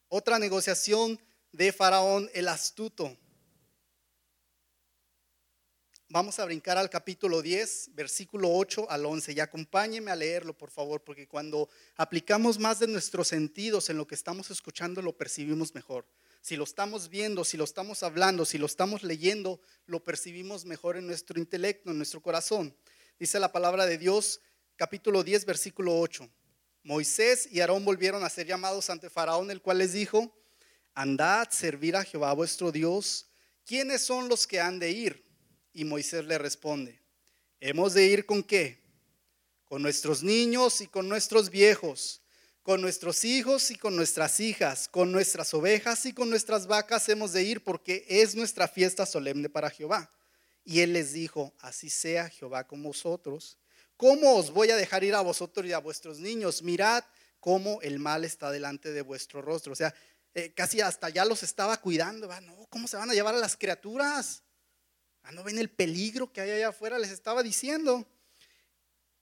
[0.07, 1.19] Otra negociación
[1.51, 3.17] de Faraón, el astuto.
[6.13, 9.31] Vamos a brincar al capítulo 10, versículo 8 al 11.
[9.31, 14.05] Y acompáñeme a leerlo, por favor, porque cuando aplicamos más de nuestros sentidos en lo
[14.05, 16.05] que estamos escuchando, lo percibimos mejor.
[16.41, 20.97] si lo estamos viendo, si lo estamos hablando, si lo estamos leyendo, lo percibimos mejor
[20.97, 22.75] en nuestro intelecto, en nuestro corazón.
[23.17, 24.41] Dice la palabra de Dios,
[24.75, 26.29] capítulo 10, versículo 8.
[26.83, 30.35] Moisés y Aarón volvieron a ser llamados ante Faraón, el cual les dijo,
[30.93, 33.29] andad, servir a Jehová vuestro Dios.
[33.65, 35.30] ¿Quiénes son los que han de ir?
[35.73, 37.01] Y Moisés le responde,
[37.59, 38.81] ¿hemos de ir con qué?
[39.65, 42.21] Con nuestros niños y con nuestros viejos,
[42.61, 47.31] con nuestros hijos y con nuestras hijas, con nuestras ovejas y con nuestras vacas hemos
[47.33, 50.11] de ir porque es nuestra fiesta solemne para Jehová.
[50.63, 53.57] Y él les dijo, así sea Jehová con vosotros.
[53.97, 56.61] ¿Cómo os voy a dejar ir a vosotros y a vuestros niños?
[56.61, 57.03] Mirad
[57.39, 59.73] cómo el mal está delante de vuestro rostro.
[59.73, 59.93] O sea,
[60.33, 62.27] eh, casi hasta ya los estaba cuidando.
[62.41, 64.43] No, ¿cómo se van a llevar a las criaturas?
[65.23, 68.05] Ah, no ven el peligro que hay allá afuera, les estaba diciendo.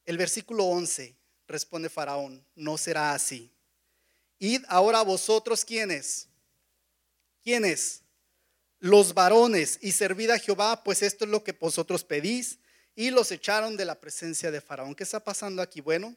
[0.05, 1.15] El versículo 11
[1.47, 3.51] responde Faraón, no será así.
[4.39, 6.27] Id ahora vosotros, ¿quiénes?
[7.43, 8.01] ¿Quiénes?
[8.79, 12.59] Los varones y servid a Jehová, pues esto es lo que vosotros pedís.
[12.95, 14.95] Y los echaron de la presencia de Faraón.
[14.95, 15.79] ¿Qué está pasando aquí?
[15.79, 16.15] Bueno,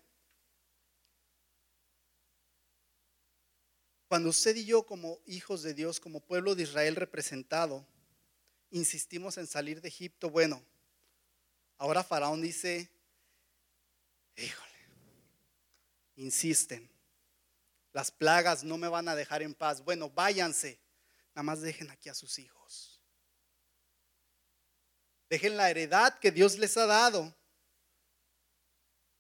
[4.13, 7.87] Cuando usted y yo como hijos de Dios, como pueblo de Israel representado,
[8.73, 10.65] insistimos en salir de Egipto, bueno,
[11.79, 12.91] ahora Faraón dice,
[14.37, 14.73] híjole,
[16.17, 16.91] insisten,
[17.93, 20.81] las plagas no me van a dejar en paz, bueno, váyanse,
[21.35, 23.01] nada más dejen aquí a sus hijos.
[25.29, 27.35] Dejen la heredad que Dios les ha dado.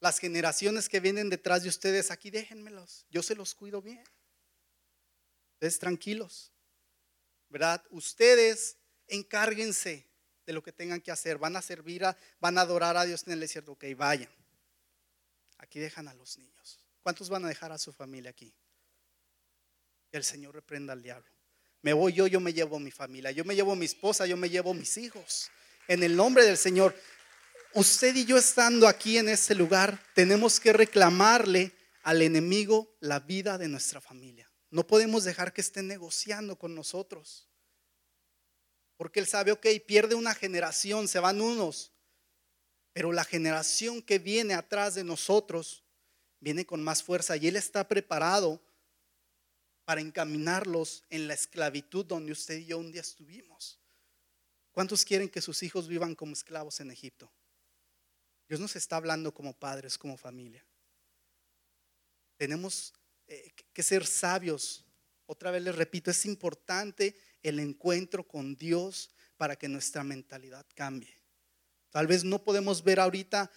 [0.00, 4.04] Las generaciones que vienen detrás de ustedes, aquí déjenmelos, yo se los cuido bien.
[5.54, 6.52] Ustedes tranquilos,
[7.48, 7.82] ¿verdad?
[7.88, 8.76] Ustedes
[9.08, 10.06] encárguense
[10.46, 11.38] de lo que tengan que hacer.
[11.38, 13.72] Van a servir, a, van a adorar a Dios en el desierto.
[13.72, 14.30] Ok, vayan.
[15.58, 16.80] Aquí dejan a los niños.
[17.02, 18.52] ¿Cuántos van a dejar a su familia aquí?
[20.10, 21.30] El Señor reprenda al diablo.
[21.82, 23.30] Me voy yo, yo me llevo a mi familia.
[23.32, 25.50] Yo me llevo a mi esposa, yo me llevo a mis hijos.
[25.88, 26.94] En el nombre del Señor.
[27.74, 33.56] Usted y yo estando aquí en este lugar, tenemos que reclamarle al enemigo la vida
[33.56, 34.50] de nuestra familia.
[34.70, 37.48] No podemos dejar que estén negociando con nosotros.
[39.02, 41.90] Porque Él sabe, ok, pierde una generación, se van unos,
[42.92, 45.82] pero la generación que viene atrás de nosotros
[46.38, 48.62] viene con más fuerza y Él está preparado
[49.84, 53.80] para encaminarlos en la esclavitud donde usted y yo un día estuvimos.
[54.70, 57.28] ¿Cuántos quieren que sus hijos vivan como esclavos en Egipto?
[58.48, 60.64] Dios nos está hablando como padres, como familia.
[62.36, 62.94] Tenemos
[63.26, 64.84] eh, que ser sabios.
[65.26, 71.20] Otra vez les repito, es importante el encuentro con Dios para que nuestra mentalidad cambie.
[71.90, 73.50] Tal vez no podemos ver ahorita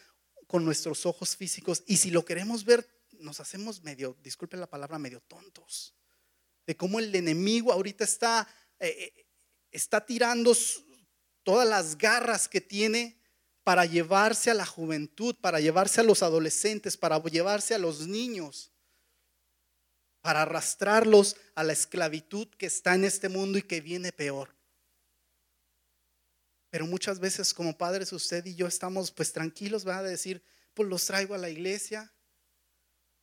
[0.48, 2.88] con nuestros ojos físicos y si lo queremos ver,
[3.20, 5.96] nos hacemos medio, disculpen la palabra, medio tontos.
[6.66, 8.48] De cómo el enemigo ahorita está,
[8.80, 9.26] eh, eh,
[9.72, 10.54] está tirando
[11.44, 13.22] todas las garras que tiene
[13.64, 18.72] para llevarse a la juventud, para llevarse a los adolescentes, para llevarse a los niños
[20.26, 24.56] para arrastrarlos a la esclavitud que está en este mundo y que viene peor.
[26.72, 30.42] Pero muchas veces como padres usted y yo estamos pues tranquilos, va a decir,
[30.74, 32.12] pues los traigo a la iglesia,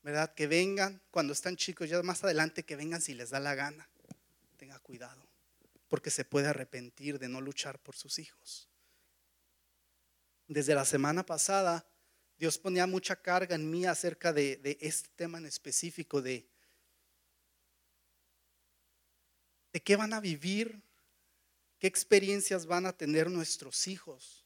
[0.02, 0.32] ¿verdad?
[0.32, 3.90] Que vengan cuando están chicos, ya más adelante que vengan si les da la gana.
[4.56, 5.26] Tenga cuidado,
[5.88, 8.68] porque se puede arrepentir de no luchar por sus hijos.
[10.46, 11.84] Desde la semana pasada,
[12.38, 16.51] Dios ponía mucha carga en mí acerca de, de este tema en específico de
[19.72, 20.82] de qué van a vivir,
[21.78, 24.44] qué experiencias van a tener nuestros hijos,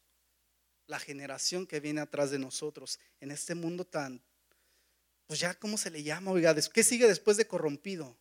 [0.87, 4.23] la generación que viene atrás de nosotros en este mundo tan,
[5.27, 6.31] pues ya, ¿cómo se le llama?
[6.31, 8.17] Oiga, ¿qué sigue después de corrompido?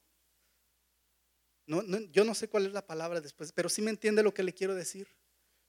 [1.67, 4.43] No, yo no sé cuál es la palabra después, pero sí me entiende lo que
[4.43, 5.09] le quiero decir.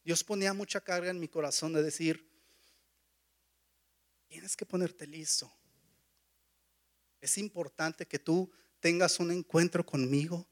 [0.04, 2.28] Dios ponía mucha carga en mi corazón de decir,
[4.28, 5.52] tienes que ponerte listo.
[7.22, 10.48] Es importante que tú tengas un encuentro conmigo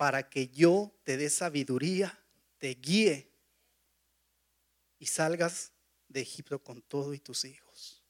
[0.00, 2.18] para que yo te dé sabiduría,
[2.56, 3.30] te guíe
[4.98, 5.72] y salgas
[6.08, 8.02] de Egipto con todo y tus hijos.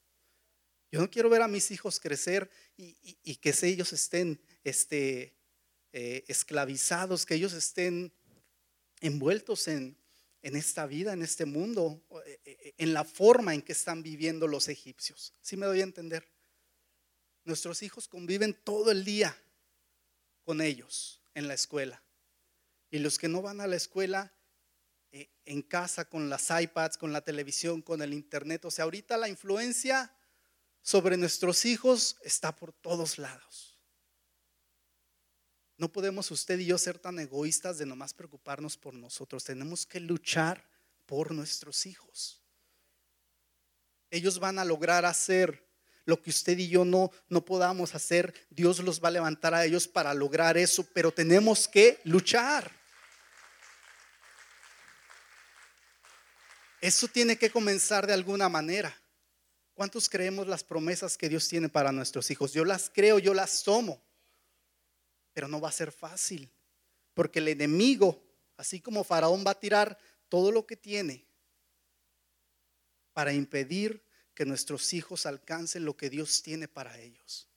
[0.89, 5.35] Yo no quiero ver a mis hijos crecer y, que ellos estén este,
[5.91, 8.13] eh, esclavizados, que ellos estén
[9.01, 9.97] envueltos en,
[10.43, 14.47] en esta vida, en este mundo, eh, eh, en la forma en que están viviendo
[14.47, 15.33] los egipcios.
[15.41, 16.25] ¿Sí me doy a entender?
[17.43, 19.37] Nuestros hijos conviven todo el día
[20.45, 22.03] con ellos en la escuela.
[22.89, 24.33] Y los que no van a la escuela,
[25.11, 28.65] eh, en casa con las iPads, con la televisión, con el internet.
[28.65, 30.15] O sea, ahorita la influencia
[30.81, 33.79] sobre nuestros hijos está por todos lados.
[35.77, 39.43] No podemos usted y yo ser tan egoístas de nomás preocuparnos por nosotros.
[39.43, 40.69] Tenemos que luchar
[41.05, 42.41] por nuestros hijos.
[44.11, 45.70] Ellos van a lograr hacer
[46.11, 48.33] lo que usted y yo no, no podamos hacer.
[48.49, 52.71] Dios los va a levantar a ellos para lograr eso, pero tenemos que luchar.
[56.79, 58.95] Eso tiene que comenzar de alguna manera.
[59.73, 62.53] ¿Cuántos creemos las promesas que Dios tiene para nuestros hijos?
[62.53, 63.99] Yo las creo, yo las tomo
[65.33, 66.51] pero no va a ser fácil,
[67.13, 68.21] porque el enemigo,
[68.57, 69.97] así como Faraón va a tirar
[70.29, 71.25] todo lo que tiene
[73.13, 77.47] para impedir que nuestros hijos alcancen lo que Dios tiene para ellos.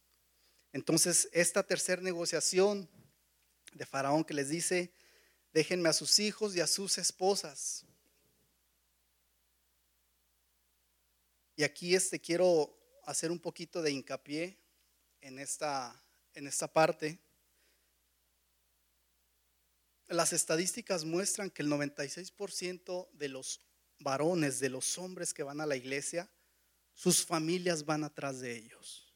[0.72, 2.88] Entonces, esta tercera negociación
[3.72, 4.92] de Faraón que les dice,
[5.52, 7.84] déjenme a sus hijos y a sus esposas.
[11.56, 14.58] Y aquí este quiero hacer un poquito de hincapié
[15.20, 16.00] en esta
[16.34, 17.20] en esta parte
[20.08, 23.60] las estadísticas muestran que el 96% de los
[23.98, 26.28] varones, de los hombres que van a la iglesia,
[26.94, 29.12] sus familias van atrás de ellos.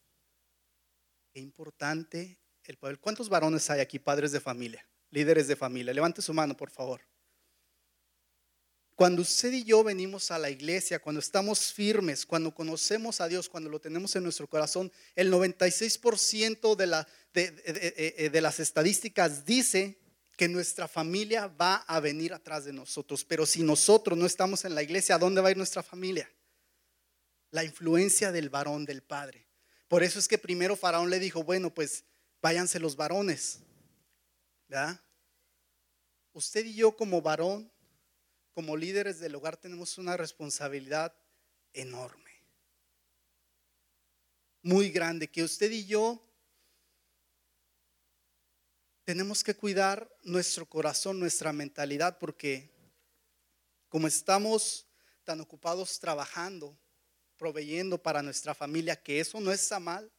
[1.32, 2.98] Qué importante el poder.
[2.98, 5.94] ¿Cuántos varones hay aquí, padres de familia, líderes de familia?
[5.94, 7.00] Levante su mano, por favor.
[8.94, 13.48] Cuando usted y yo venimos a la iglesia, cuando estamos firmes, cuando conocemos a Dios,
[13.48, 20.00] cuando lo tenemos en nuestro corazón, el 96% de, de, de, de las estadísticas dice
[20.36, 23.24] que nuestra familia va a venir atrás de nosotros.
[23.24, 26.28] Pero si nosotros no estamos en la iglesia, ¿a dónde va a ir nuestra familia?
[27.50, 29.46] La influencia del varón, del padre.
[29.88, 32.04] Por eso es que primero Faraón le dijo, bueno, pues
[32.42, 33.60] váyanse los varones.
[34.68, 35.00] ¿Verdad?
[36.32, 37.72] Usted y yo como varón,
[38.52, 41.14] como líderes del hogar, tenemos una responsabilidad
[41.72, 42.30] enorme.
[44.62, 46.22] Muy grande, que usted y yo
[49.04, 52.70] tenemos que cuidar nuestro corazón, nuestra mentalidad, porque
[53.88, 54.86] como estamos
[55.24, 56.78] tan ocupados trabajando,
[57.38, 60.12] proveyendo para nuestra familia, que eso no está mal.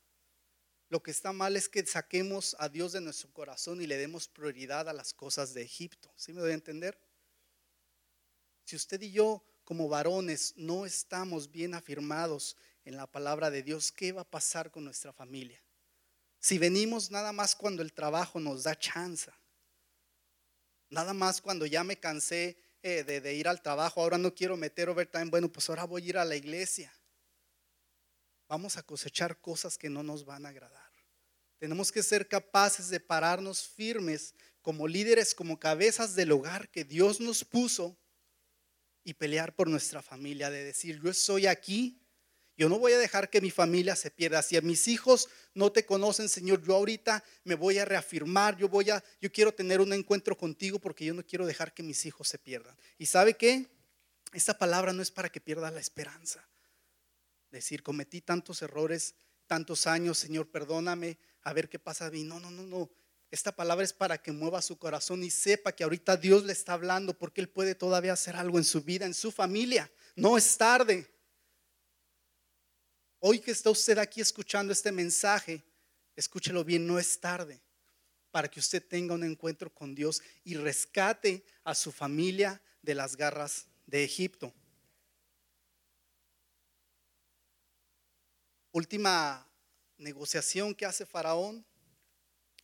[0.89, 4.27] Lo que está mal es que saquemos a Dios de nuestro corazón y le demos
[4.27, 6.11] prioridad a las cosas de Egipto.
[6.15, 6.99] ¿Sí me doy a entender?
[8.65, 13.91] Si usted y yo como varones no estamos bien afirmados en la palabra de Dios,
[13.91, 15.61] ¿qué va a pasar con nuestra familia?
[16.39, 19.29] Si venimos nada más cuando el trabajo nos da chance,
[20.89, 24.89] nada más cuando ya me cansé eh, de, ir al trabajo, ahora no quiero meter
[24.89, 26.93] overtime, bueno, pues ahora voy a ir a la iglesia.
[28.49, 30.91] Vamos a cosechar cosas que no nos van a agradar.
[31.57, 37.21] Tenemos que ser capaces de pararnos firmes como líderes, como cabezas del hogar que Dios
[37.21, 37.97] nos puso
[39.05, 41.99] y pelear por nuestra familia, de decir, yo estoy aquí
[42.59, 44.41] yo no voy a dejar que mi familia se pierda.
[44.41, 48.57] Si a mis hijos no te conocen, Señor, yo ahorita me voy a reafirmar.
[48.57, 51.83] Yo voy a, yo quiero tener un encuentro contigo porque yo no quiero dejar que
[51.83, 52.75] mis hijos se pierdan.
[52.97, 53.65] ¿Y sabe qué?
[54.33, 56.45] Esta palabra no es para que pierda la esperanza.
[57.51, 59.15] Decir, cometí tantos errores,
[59.47, 62.23] tantos años, Señor, perdóname, a ver qué pasa de mí.
[62.23, 62.89] No, no, no, no.
[63.31, 66.73] Esta palabra es para que mueva su corazón y sepa que ahorita Dios le está
[66.73, 69.91] hablando porque Él puede todavía hacer algo en su vida, en su familia.
[70.15, 71.07] No es tarde.
[73.19, 75.63] Hoy que está usted aquí escuchando este mensaje,
[76.15, 77.61] escúchelo bien, no es tarde
[78.31, 83.15] para que usted tenga un encuentro con Dios y rescate a su familia de las
[83.15, 84.53] garras de Egipto.
[88.79, 89.45] Última
[89.97, 91.65] negociación que hace Faraón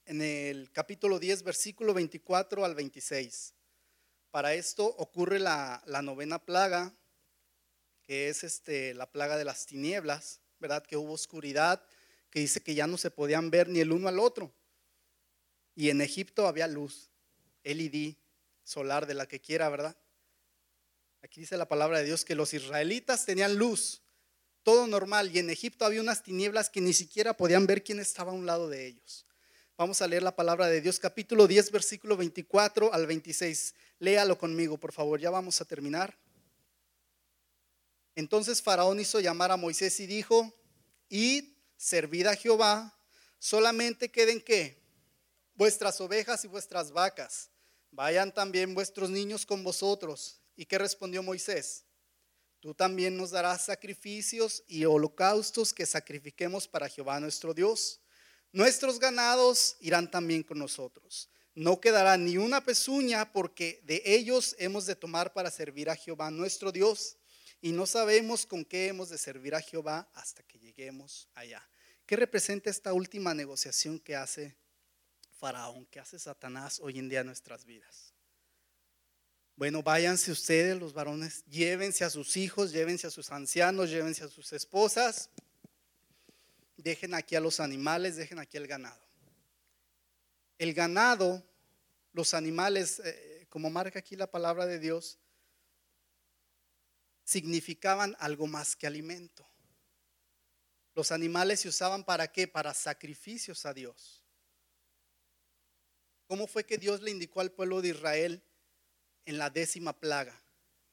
[0.05, 3.53] en el capítulo 10, versículo 24 al 26.
[4.31, 6.93] Para esto ocurre la, novena plaga,
[8.01, 10.39] que es este, la plaga de las tinieblas.
[10.57, 10.85] ¿verdad?
[10.85, 11.85] Que hubo oscuridad,
[12.29, 14.55] que dice que ya no se podían ver ni el uno al otro.
[15.75, 17.09] Y en Egipto había luz,
[17.65, 18.15] LED,
[18.63, 19.97] solar, de la que quiera, ¿verdad?
[21.21, 24.04] Aquí dice la palabra de Dios que los israelitas tenían luz,
[24.65, 28.31] todo normal, y en Egipto había unas tinieblas que ni siquiera podían ver quién estaba
[28.31, 29.23] a un lado de ellos.
[29.77, 33.75] Vamos a leer la palabra de Dios, capítulo 10, versículo 24 al 26.
[33.99, 36.17] Léalo conmigo, por favor, ya vamos a terminar.
[38.15, 40.51] Entonces Faraón hizo llamar a Moisés y dijo,
[41.09, 41.45] id,
[41.77, 42.97] servid a Jehová,
[43.37, 44.81] solamente queden qué?
[45.53, 47.51] Vuestras ovejas y vuestras vacas.
[47.91, 50.41] Vayan también vuestros niños con vosotros.
[50.55, 51.85] ¿Y qué respondió Moisés?
[52.65, 58.01] Tú también nos darás sacrificios y holocaustos que sacrifiquemos para Jehová nuestro Dios.
[58.51, 61.29] Nuestros ganados irán también con nosotros.
[61.53, 66.31] No quedará ni una pezuña porque de ellos hemos de tomar para servir a Jehová
[66.31, 67.17] nuestro Dios
[67.61, 71.61] y no sabemos con qué hemos de servir a Jehová hasta que lleguemos allá.
[72.07, 74.57] ¿Qué representa esta última negociación que hace
[75.37, 75.85] Faraón?
[75.85, 78.14] ¿Qué hace Satanás hoy en día en nuestras vidas?
[79.57, 84.27] Bueno, váyanse ustedes, los varones, llévense a sus hijos, llévense a sus ancianos, llévense a
[84.27, 85.29] sus esposas,
[86.75, 88.99] dejen aquí a los animales, dejen aquí el ganado.
[90.57, 91.41] El ganado,
[92.11, 95.19] los animales, eh, como marca aquí la palabra de Dios,
[97.23, 99.47] significaban algo más que alimento.
[100.95, 102.47] Los animales se usaban para qué?
[102.47, 104.21] Para sacrificios a Dios.
[106.27, 108.43] ¿Cómo fue que Dios le indicó al pueblo de Israel
[109.25, 110.39] en la décima plaga?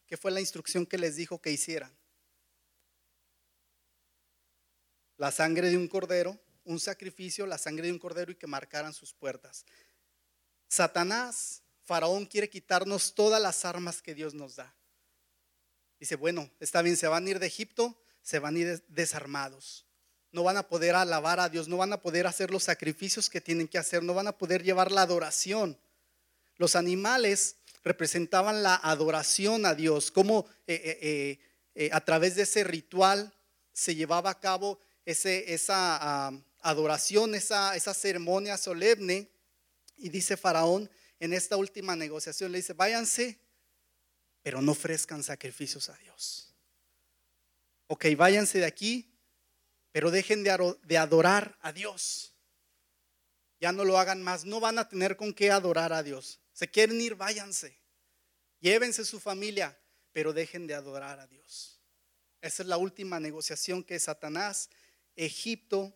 [0.07, 1.91] ¿Qué fue la instrucción que les dijo que hicieran?
[5.17, 8.93] La sangre de un cordero, un sacrificio, la sangre de un cordero y que marcaran
[8.93, 9.65] sus puertas.
[10.67, 14.73] Satanás, Faraón quiere quitarnos todas las armas que Dios nos da.
[15.99, 19.85] Dice, bueno, está bien, se van a ir de Egipto, se van a ir desarmados.
[20.31, 23.39] No van a poder alabar a Dios, no van a poder hacer los sacrificios que
[23.39, 25.77] tienen que hacer, no van a poder llevar la adoración.
[26.57, 31.39] Los animales representaban la adoración a Dios, como eh, eh,
[31.75, 33.33] eh, a través de ese ritual
[33.73, 36.31] se llevaba a cabo ese, esa
[36.61, 39.29] adoración, esa, esa ceremonia solemne.
[39.97, 43.39] Y dice Faraón en esta última negociación, le dice, váyanse
[44.43, 46.53] pero no ofrezcan sacrificios a Dios.
[47.87, 49.17] Ok, váyanse de aquí,
[49.91, 52.33] pero dejen de adorar a Dios.
[53.61, 56.41] Ya no lo hagan más, no van a tener con qué adorar a Dios.
[56.53, 57.77] Se quieren ir, váyanse.
[58.59, 59.77] Llévense su familia,
[60.11, 61.81] pero dejen de adorar a Dios.
[62.41, 64.69] Esa es la última negociación que Satanás,
[65.15, 65.93] Egipto,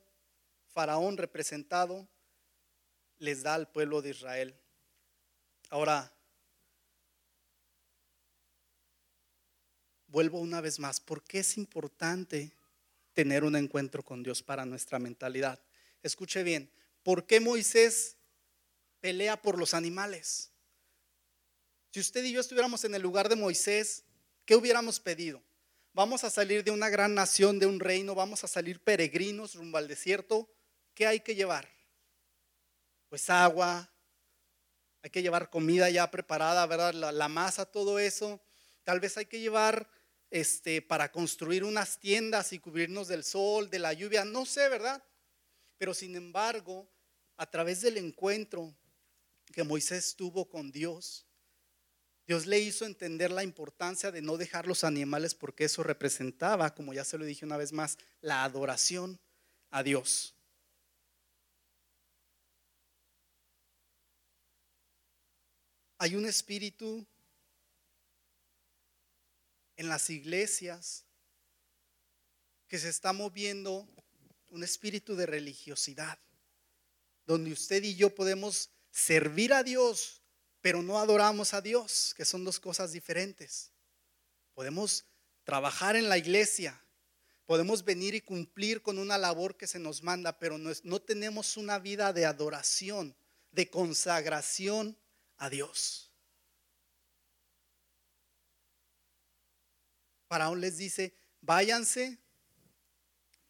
[0.74, 2.08] Faraón representado,
[3.20, 4.60] les da al pueblo de Israel.
[5.70, 6.14] Ahora,
[10.08, 12.52] vuelvo una vez más, ¿por qué es importante
[13.14, 15.62] tener un encuentro con Dios para nuestra mentalidad?
[16.04, 16.72] Escuche bien,
[17.04, 18.17] ¿por qué Moisés
[19.00, 20.52] pelea por los animales?
[21.92, 24.04] Si usted y yo estuviéramos en el lugar de Moisés,
[24.46, 25.42] ¿qué hubiéramos pedido?
[25.94, 29.78] Vamos a salir de una gran nación, de un reino, vamos a salir peregrinos rumbo
[29.78, 30.48] al desierto.
[30.94, 31.68] ¿Qué hay que llevar?
[33.10, 33.90] Pues agua,
[35.02, 36.94] hay que llevar comida ya preparada, ¿verdad?
[36.94, 38.40] La, la masa, todo eso.
[38.84, 39.90] Tal vez hay que llevar
[40.30, 45.04] este, para construir unas tiendas y cubrirnos del sol, de la lluvia, no sé, ¿verdad?
[45.78, 46.88] Pero sin embargo,
[47.38, 48.76] a través del encuentro
[49.54, 51.26] que Moisés tuvo con Dios,
[52.28, 56.94] Dios le hizo entender la importancia de no dejar los animales porque eso representaba, como
[56.94, 59.18] ya se lo dije una vez más, la adoración
[59.70, 60.36] a Dios.
[66.00, 67.08] Hay un espíritu
[69.78, 71.06] en las iglesias
[72.68, 73.88] que se está moviendo
[74.50, 76.20] un espíritu de religiosidad,
[77.26, 80.24] donde usted y yo podemos servir a Dios,
[80.60, 83.72] pero no adoramos a Dios, que son dos cosas diferentes.
[84.56, 85.06] Podemos
[85.44, 86.82] trabajar en la iglesia,
[87.46, 91.78] podemos venir y cumplir con una labor que se nos manda, pero no, tenemos una
[91.78, 93.16] vida de adoración,
[93.52, 94.98] de consagración
[95.38, 96.12] a Dios.
[100.28, 102.18] Faraón les dice, váyanse,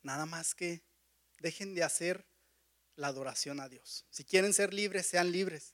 [0.04, 0.84] nada más que
[1.40, 2.27] dejen de hacer
[2.98, 4.06] la adoración a Dios.
[4.10, 5.74] Si quieren ser libres, sean libres.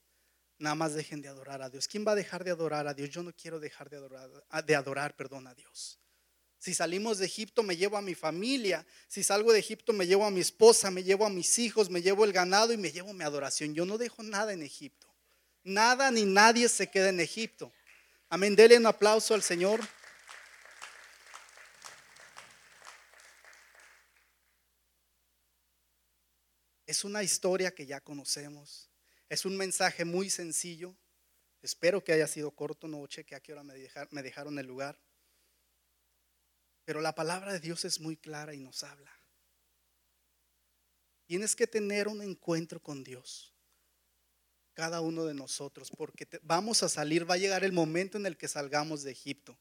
[0.60, 1.88] Nada más dejen de adorar a Dios.
[1.88, 3.10] ¿Quién va a dejar de adorar a Dios?
[3.10, 4.30] Yo no quiero dejar de adorar,
[4.66, 5.16] de adorar
[5.48, 6.00] a Dios.
[6.60, 8.86] Si salimos de Egipto, me llevo a mi familia.
[9.08, 12.02] Si salgo de Egipto, me llevo a mi esposa, me llevo a mis hijos, me
[12.02, 13.74] llevo el ganado y me llevo mi adoración.
[13.74, 15.14] Yo no dejo nada en Egipto.
[15.64, 17.74] Nada ni nadie se queda en Egipto.
[18.30, 18.56] Amén.
[18.56, 19.82] Dele un aplauso al Señor.
[26.94, 28.88] Es una historia que ya conocemos.
[29.28, 30.96] Es un mensaje muy sencillo.
[31.64, 33.74] Espero que haya sido corto, no cheque a qué hora me,
[34.12, 35.02] me dejaron el lugar.
[36.86, 39.12] Pero la palabra de Dios es muy clara y nos habla.
[41.26, 43.56] Tienes que tener un encuentro con Dios,
[44.76, 48.38] cada uno de nosotros, porque vamos a salir, va a llegar el momento en el
[48.38, 49.58] que salgamos de Egipto.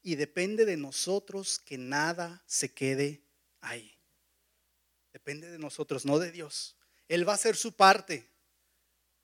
[0.00, 3.20] Y depende de nosotros que nada se quede
[3.60, 3.95] ahí.
[5.16, 6.76] Depende de nosotros, no de Dios.
[7.08, 8.28] Él va a hacer su parte.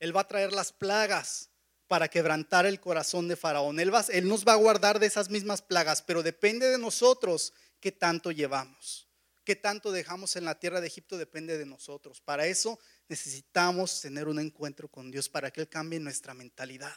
[0.01, 1.51] Él va a traer las plagas
[1.87, 3.79] para quebrantar el corazón de Faraón.
[3.79, 7.93] Él, él nos va a guardar de esas mismas plagas, pero depende de nosotros qué
[7.93, 9.07] tanto llevamos.
[9.45, 12.23] Qué tanto dejamos en la tierra de Egipto depende de nosotros.
[12.23, 12.79] Para eso
[13.09, 16.97] necesitamos tener un encuentro con Dios para que Él cambie nuestra mentalidad.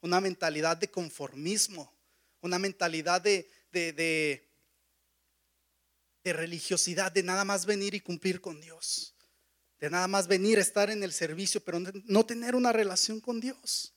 [0.00, 1.94] Una mentalidad de conformismo,
[2.40, 4.51] una mentalidad de de
[6.24, 9.14] religiosidad, de nada más venir y cumplir con Dios.
[9.80, 13.92] de nada más venir, estar en el servicio, pero no tener una relación con Dios,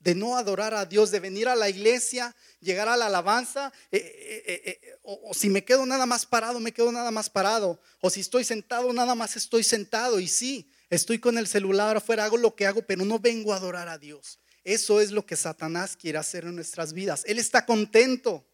[0.00, 4.44] de no adorar a Dios, de venir a la iglesia, llegar a la alabanza, eh,
[4.46, 8.10] eh, eh, o, si me quedo nada más parado, me quedo nada más parado, o
[8.10, 12.36] si estoy sentado, nada más estoy sentado, y sí, estoy con el celular afuera, hago
[12.36, 14.40] lo que hago, pero no vengo a adorar a Dios.
[14.64, 17.22] Eso es lo que Satanás quiere hacer en nuestras vidas.
[17.26, 18.46] Él está contento,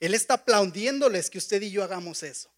[0.00, 2.53] él está aplaudiéndoles que usted y yo hagamos eso,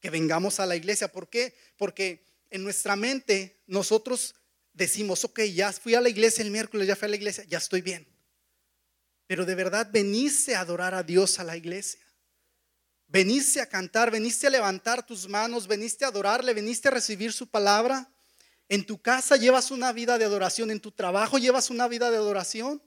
[0.00, 1.10] que vengamos a la iglesia.
[1.10, 1.56] ¿Por qué?
[1.76, 4.34] Porque en nuestra mente nosotros
[4.72, 7.58] decimos, ok, ya fui a la iglesia el miércoles, ya fui a la iglesia, ya
[7.58, 8.06] estoy bien.
[9.26, 12.00] Pero de verdad veniste a adorar a Dios a la iglesia.
[13.08, 17.48] Veniste a cantar, veniste a levantar tus manos, veniste a adorarle, veniste a recibir su
[17.48, 18.10] palabra.
[18.68, 22.18] En tu casa llevas una vida de adoración, en tu trabajo llevas una vida de
[22.18, 22.82] adoración.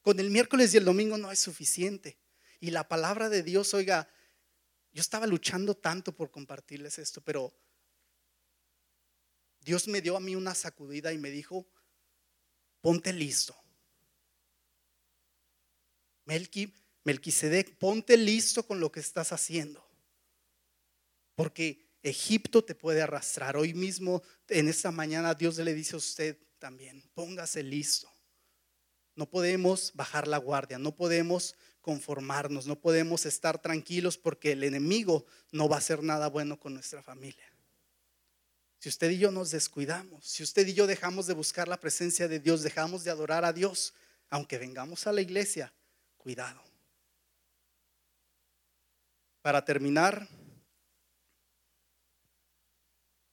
[0.00, 2.18] Con el miércoles y el domingo no es suficiente.
[2.60, 4.08] Y la palabra de Dios, oiga,
[4.98, 7.56] yo estaba luchando tanto por compartirles esto, pero
[9.60, 11.68] Dios me dio a mí una sacudida y me dijo,
[12.80, 13.56] ponte listo.
[16.24, 16.74] Melqui,
[17.04, 19.88] Melquisedec, ponte listo con lo que estás haciendo.
[21.36, 23.56] Porque Egipto te puede arrastrar.
[23.56, 28.12] Hoy mismo, en esta mañana, Dios le dice a usted también, póngase listo.
[29.14, 35.24] No podemos bajar la guardia, no podemos conformarnos, no podemos estar tranquilos porque el enemigo
[35.52, 37.52] no va a hacer nada bueno con nuestra familia.
[38.78, 42.28] Si usted y yo nos descuidamos, si usted y yo dejamos de buscar la presencia
[42.28, 43.94] de Dios, dejamos de adorar a Dios,
[44.30, 45.72] aunque vengamos a la iglesia,
[46.16, 46.62] cuidado.
[49.42, 50.28] Para terminar,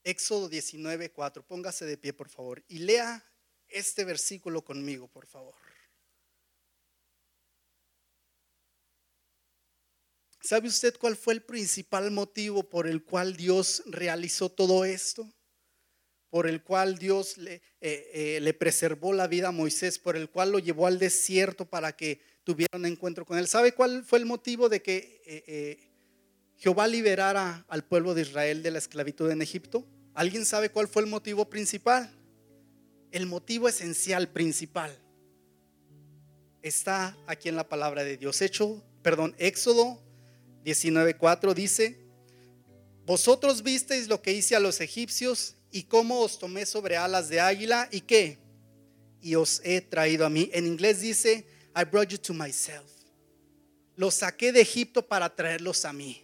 [0.05, 1.43] Éxodo 19, 4.
[1.45, 3.23] Póngase de pie, por favor, y lea
[3.67, 5.64] este versículo conmigo, por favor.
[10.45, 15.27] ¿Sabe usted cuál fue el principal motivo por el cual Dios realizó todo esto?
[16.29, 20.29] Por el cual Dios le, eh, eh, le, preservó la vida a Moisés, por el
[20.29, 23.47] cual lo llevó al desierto para que tuviera un encuentro con él.
[23.47, 25.89] ¿Sabe cuál fue el motivo de que eh,
[26.57, 29.83] Jehová liberara al pueblo de Israel de la esclavitud en Egipto?
[30.13, 32.15] ¿Alguien sabe cuál fue el motivo principal?
[33.11, 34.95] El motivo esencial, principal,
[36.61, 38.43] está aquí en la palabra de Dios.
[38.43, 40.04] Hecho, perdón, Éxodo
[40.65, 41.95] 19:4 dice,
[43.05, 47.39] vosotros visteis lo que hice a los egipcios y cómo os tomé sobre alas de
[47.39, 48.39] águila y qué,
[49.21, 50.49] y os he traído a mí.
[50.53, 51.45] En inglés dice,
[51.75, 52.89] I brought you to myself.
[53.95, 56.23] Los saqué de Egipto para traerlos a mí.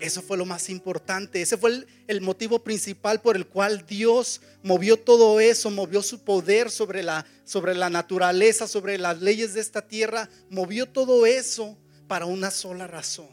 [0.00, 1.40] Eso fue lo más importante.
[1.40, 6.24] Ese fue el, el, motivo principal por el cual Dios movió todo eso, movió su
[6.24, 10.28] poder sobre la, sobre la naturaleza, sobre las leyes de esta tierra.
[10.48, 11.76] Movió todo eso
[12.10, 13.28] para una sola razón,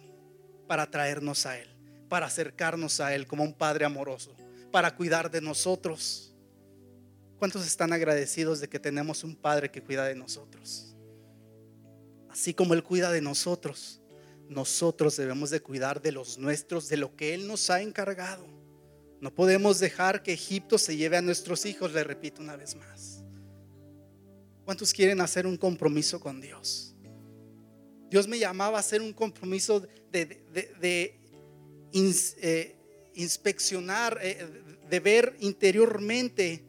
[0.67, 1.67] para traernos a Él,
[2.07, 4.35] para acercarnos a Él como un Padre amoroso,
[4.71, 6.35] para cuidar de nosotros.
[7.39, 10.95] ¿Cuántos están agradecidos de que tenemos un Padre que cuida de nosotros?
[12.29, 13.99] Así como Él cuida de nosotros,
[14.47, 18.45] nosotros debemos de cuidar de los nuestros, de lo que Él nos ha encargado.
[19.19, 23.23] No podemos dejar que Egipto se lleve a nuestros hijos, le repito una vez más.
[24.65, 26.86] ¿Cuántos quieren hacer un compromiso con Dios?
[28.09, 31.19] Dios me llamaba a hacer un compromiso de,
[31.93, 32.75] eh,
[33.15, 34.47] inspeccionar, eh,
[34.89, 36.63] de ver interiormente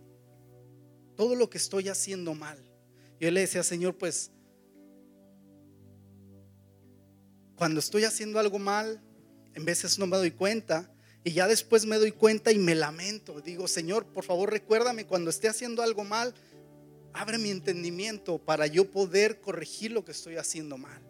[1.16, 2.58] todo lo que estoy haciendo mal.
[3.20, 4.30] Yo le decía, Señor, pues
[7.56, 9.00] cuando estoy haciendo algo mal,
[9.54, 10.92] en veces no me doy cuenta
[11.24, 13.40] y ya después me doy cuenta y me lamento.
[13.40, 16.34] Digo, Señor, por favor recuérdame cuando esté haciendo algo mal,
[17.12, 21.07] abre mi entendimiento para yo poder corregir lo que estoy haciendo mal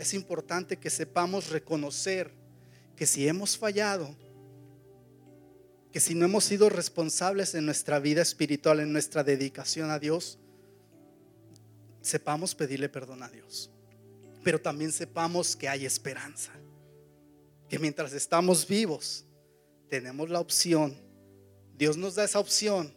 [0.00, 2.32] es importante que sepamos reconocer
[2.96, 4.16] que si hemos fallado,
[5.92, 10.38] que si no hemos sido responsables en nuestra vida espiritual, en nuestra dedicación a Dios,
[12.00, 13.70] sepamos pedirle perdón a Dios.
[14.42, 16.52] Pero también sepamos que hay esperanza.
[17.68, 19.26] Que mientras estamos vivos,
[19.90, 20.96] tenemos la opción.
[21.76, 22.94] Dios nos da esa opción.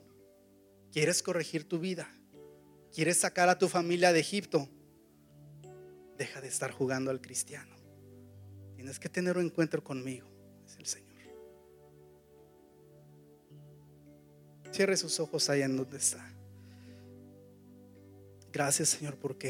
[0.93, 2.09] ¿Quieres corregir tu vida?
[2.93, 4.69] ¿Quieres sacar a tu familia de Egipto?
[6.17, 7.75] Deja de estar jugando al cristiano.
[8.75, 10.27] Tienes que tener un encuentro conmigo,
[10.65, 11.13] es el Señor.
[14.71, 16.33] Cierre sus ojos ahí en donde está.
[18.51, 19.39] Gracias, Señor, porque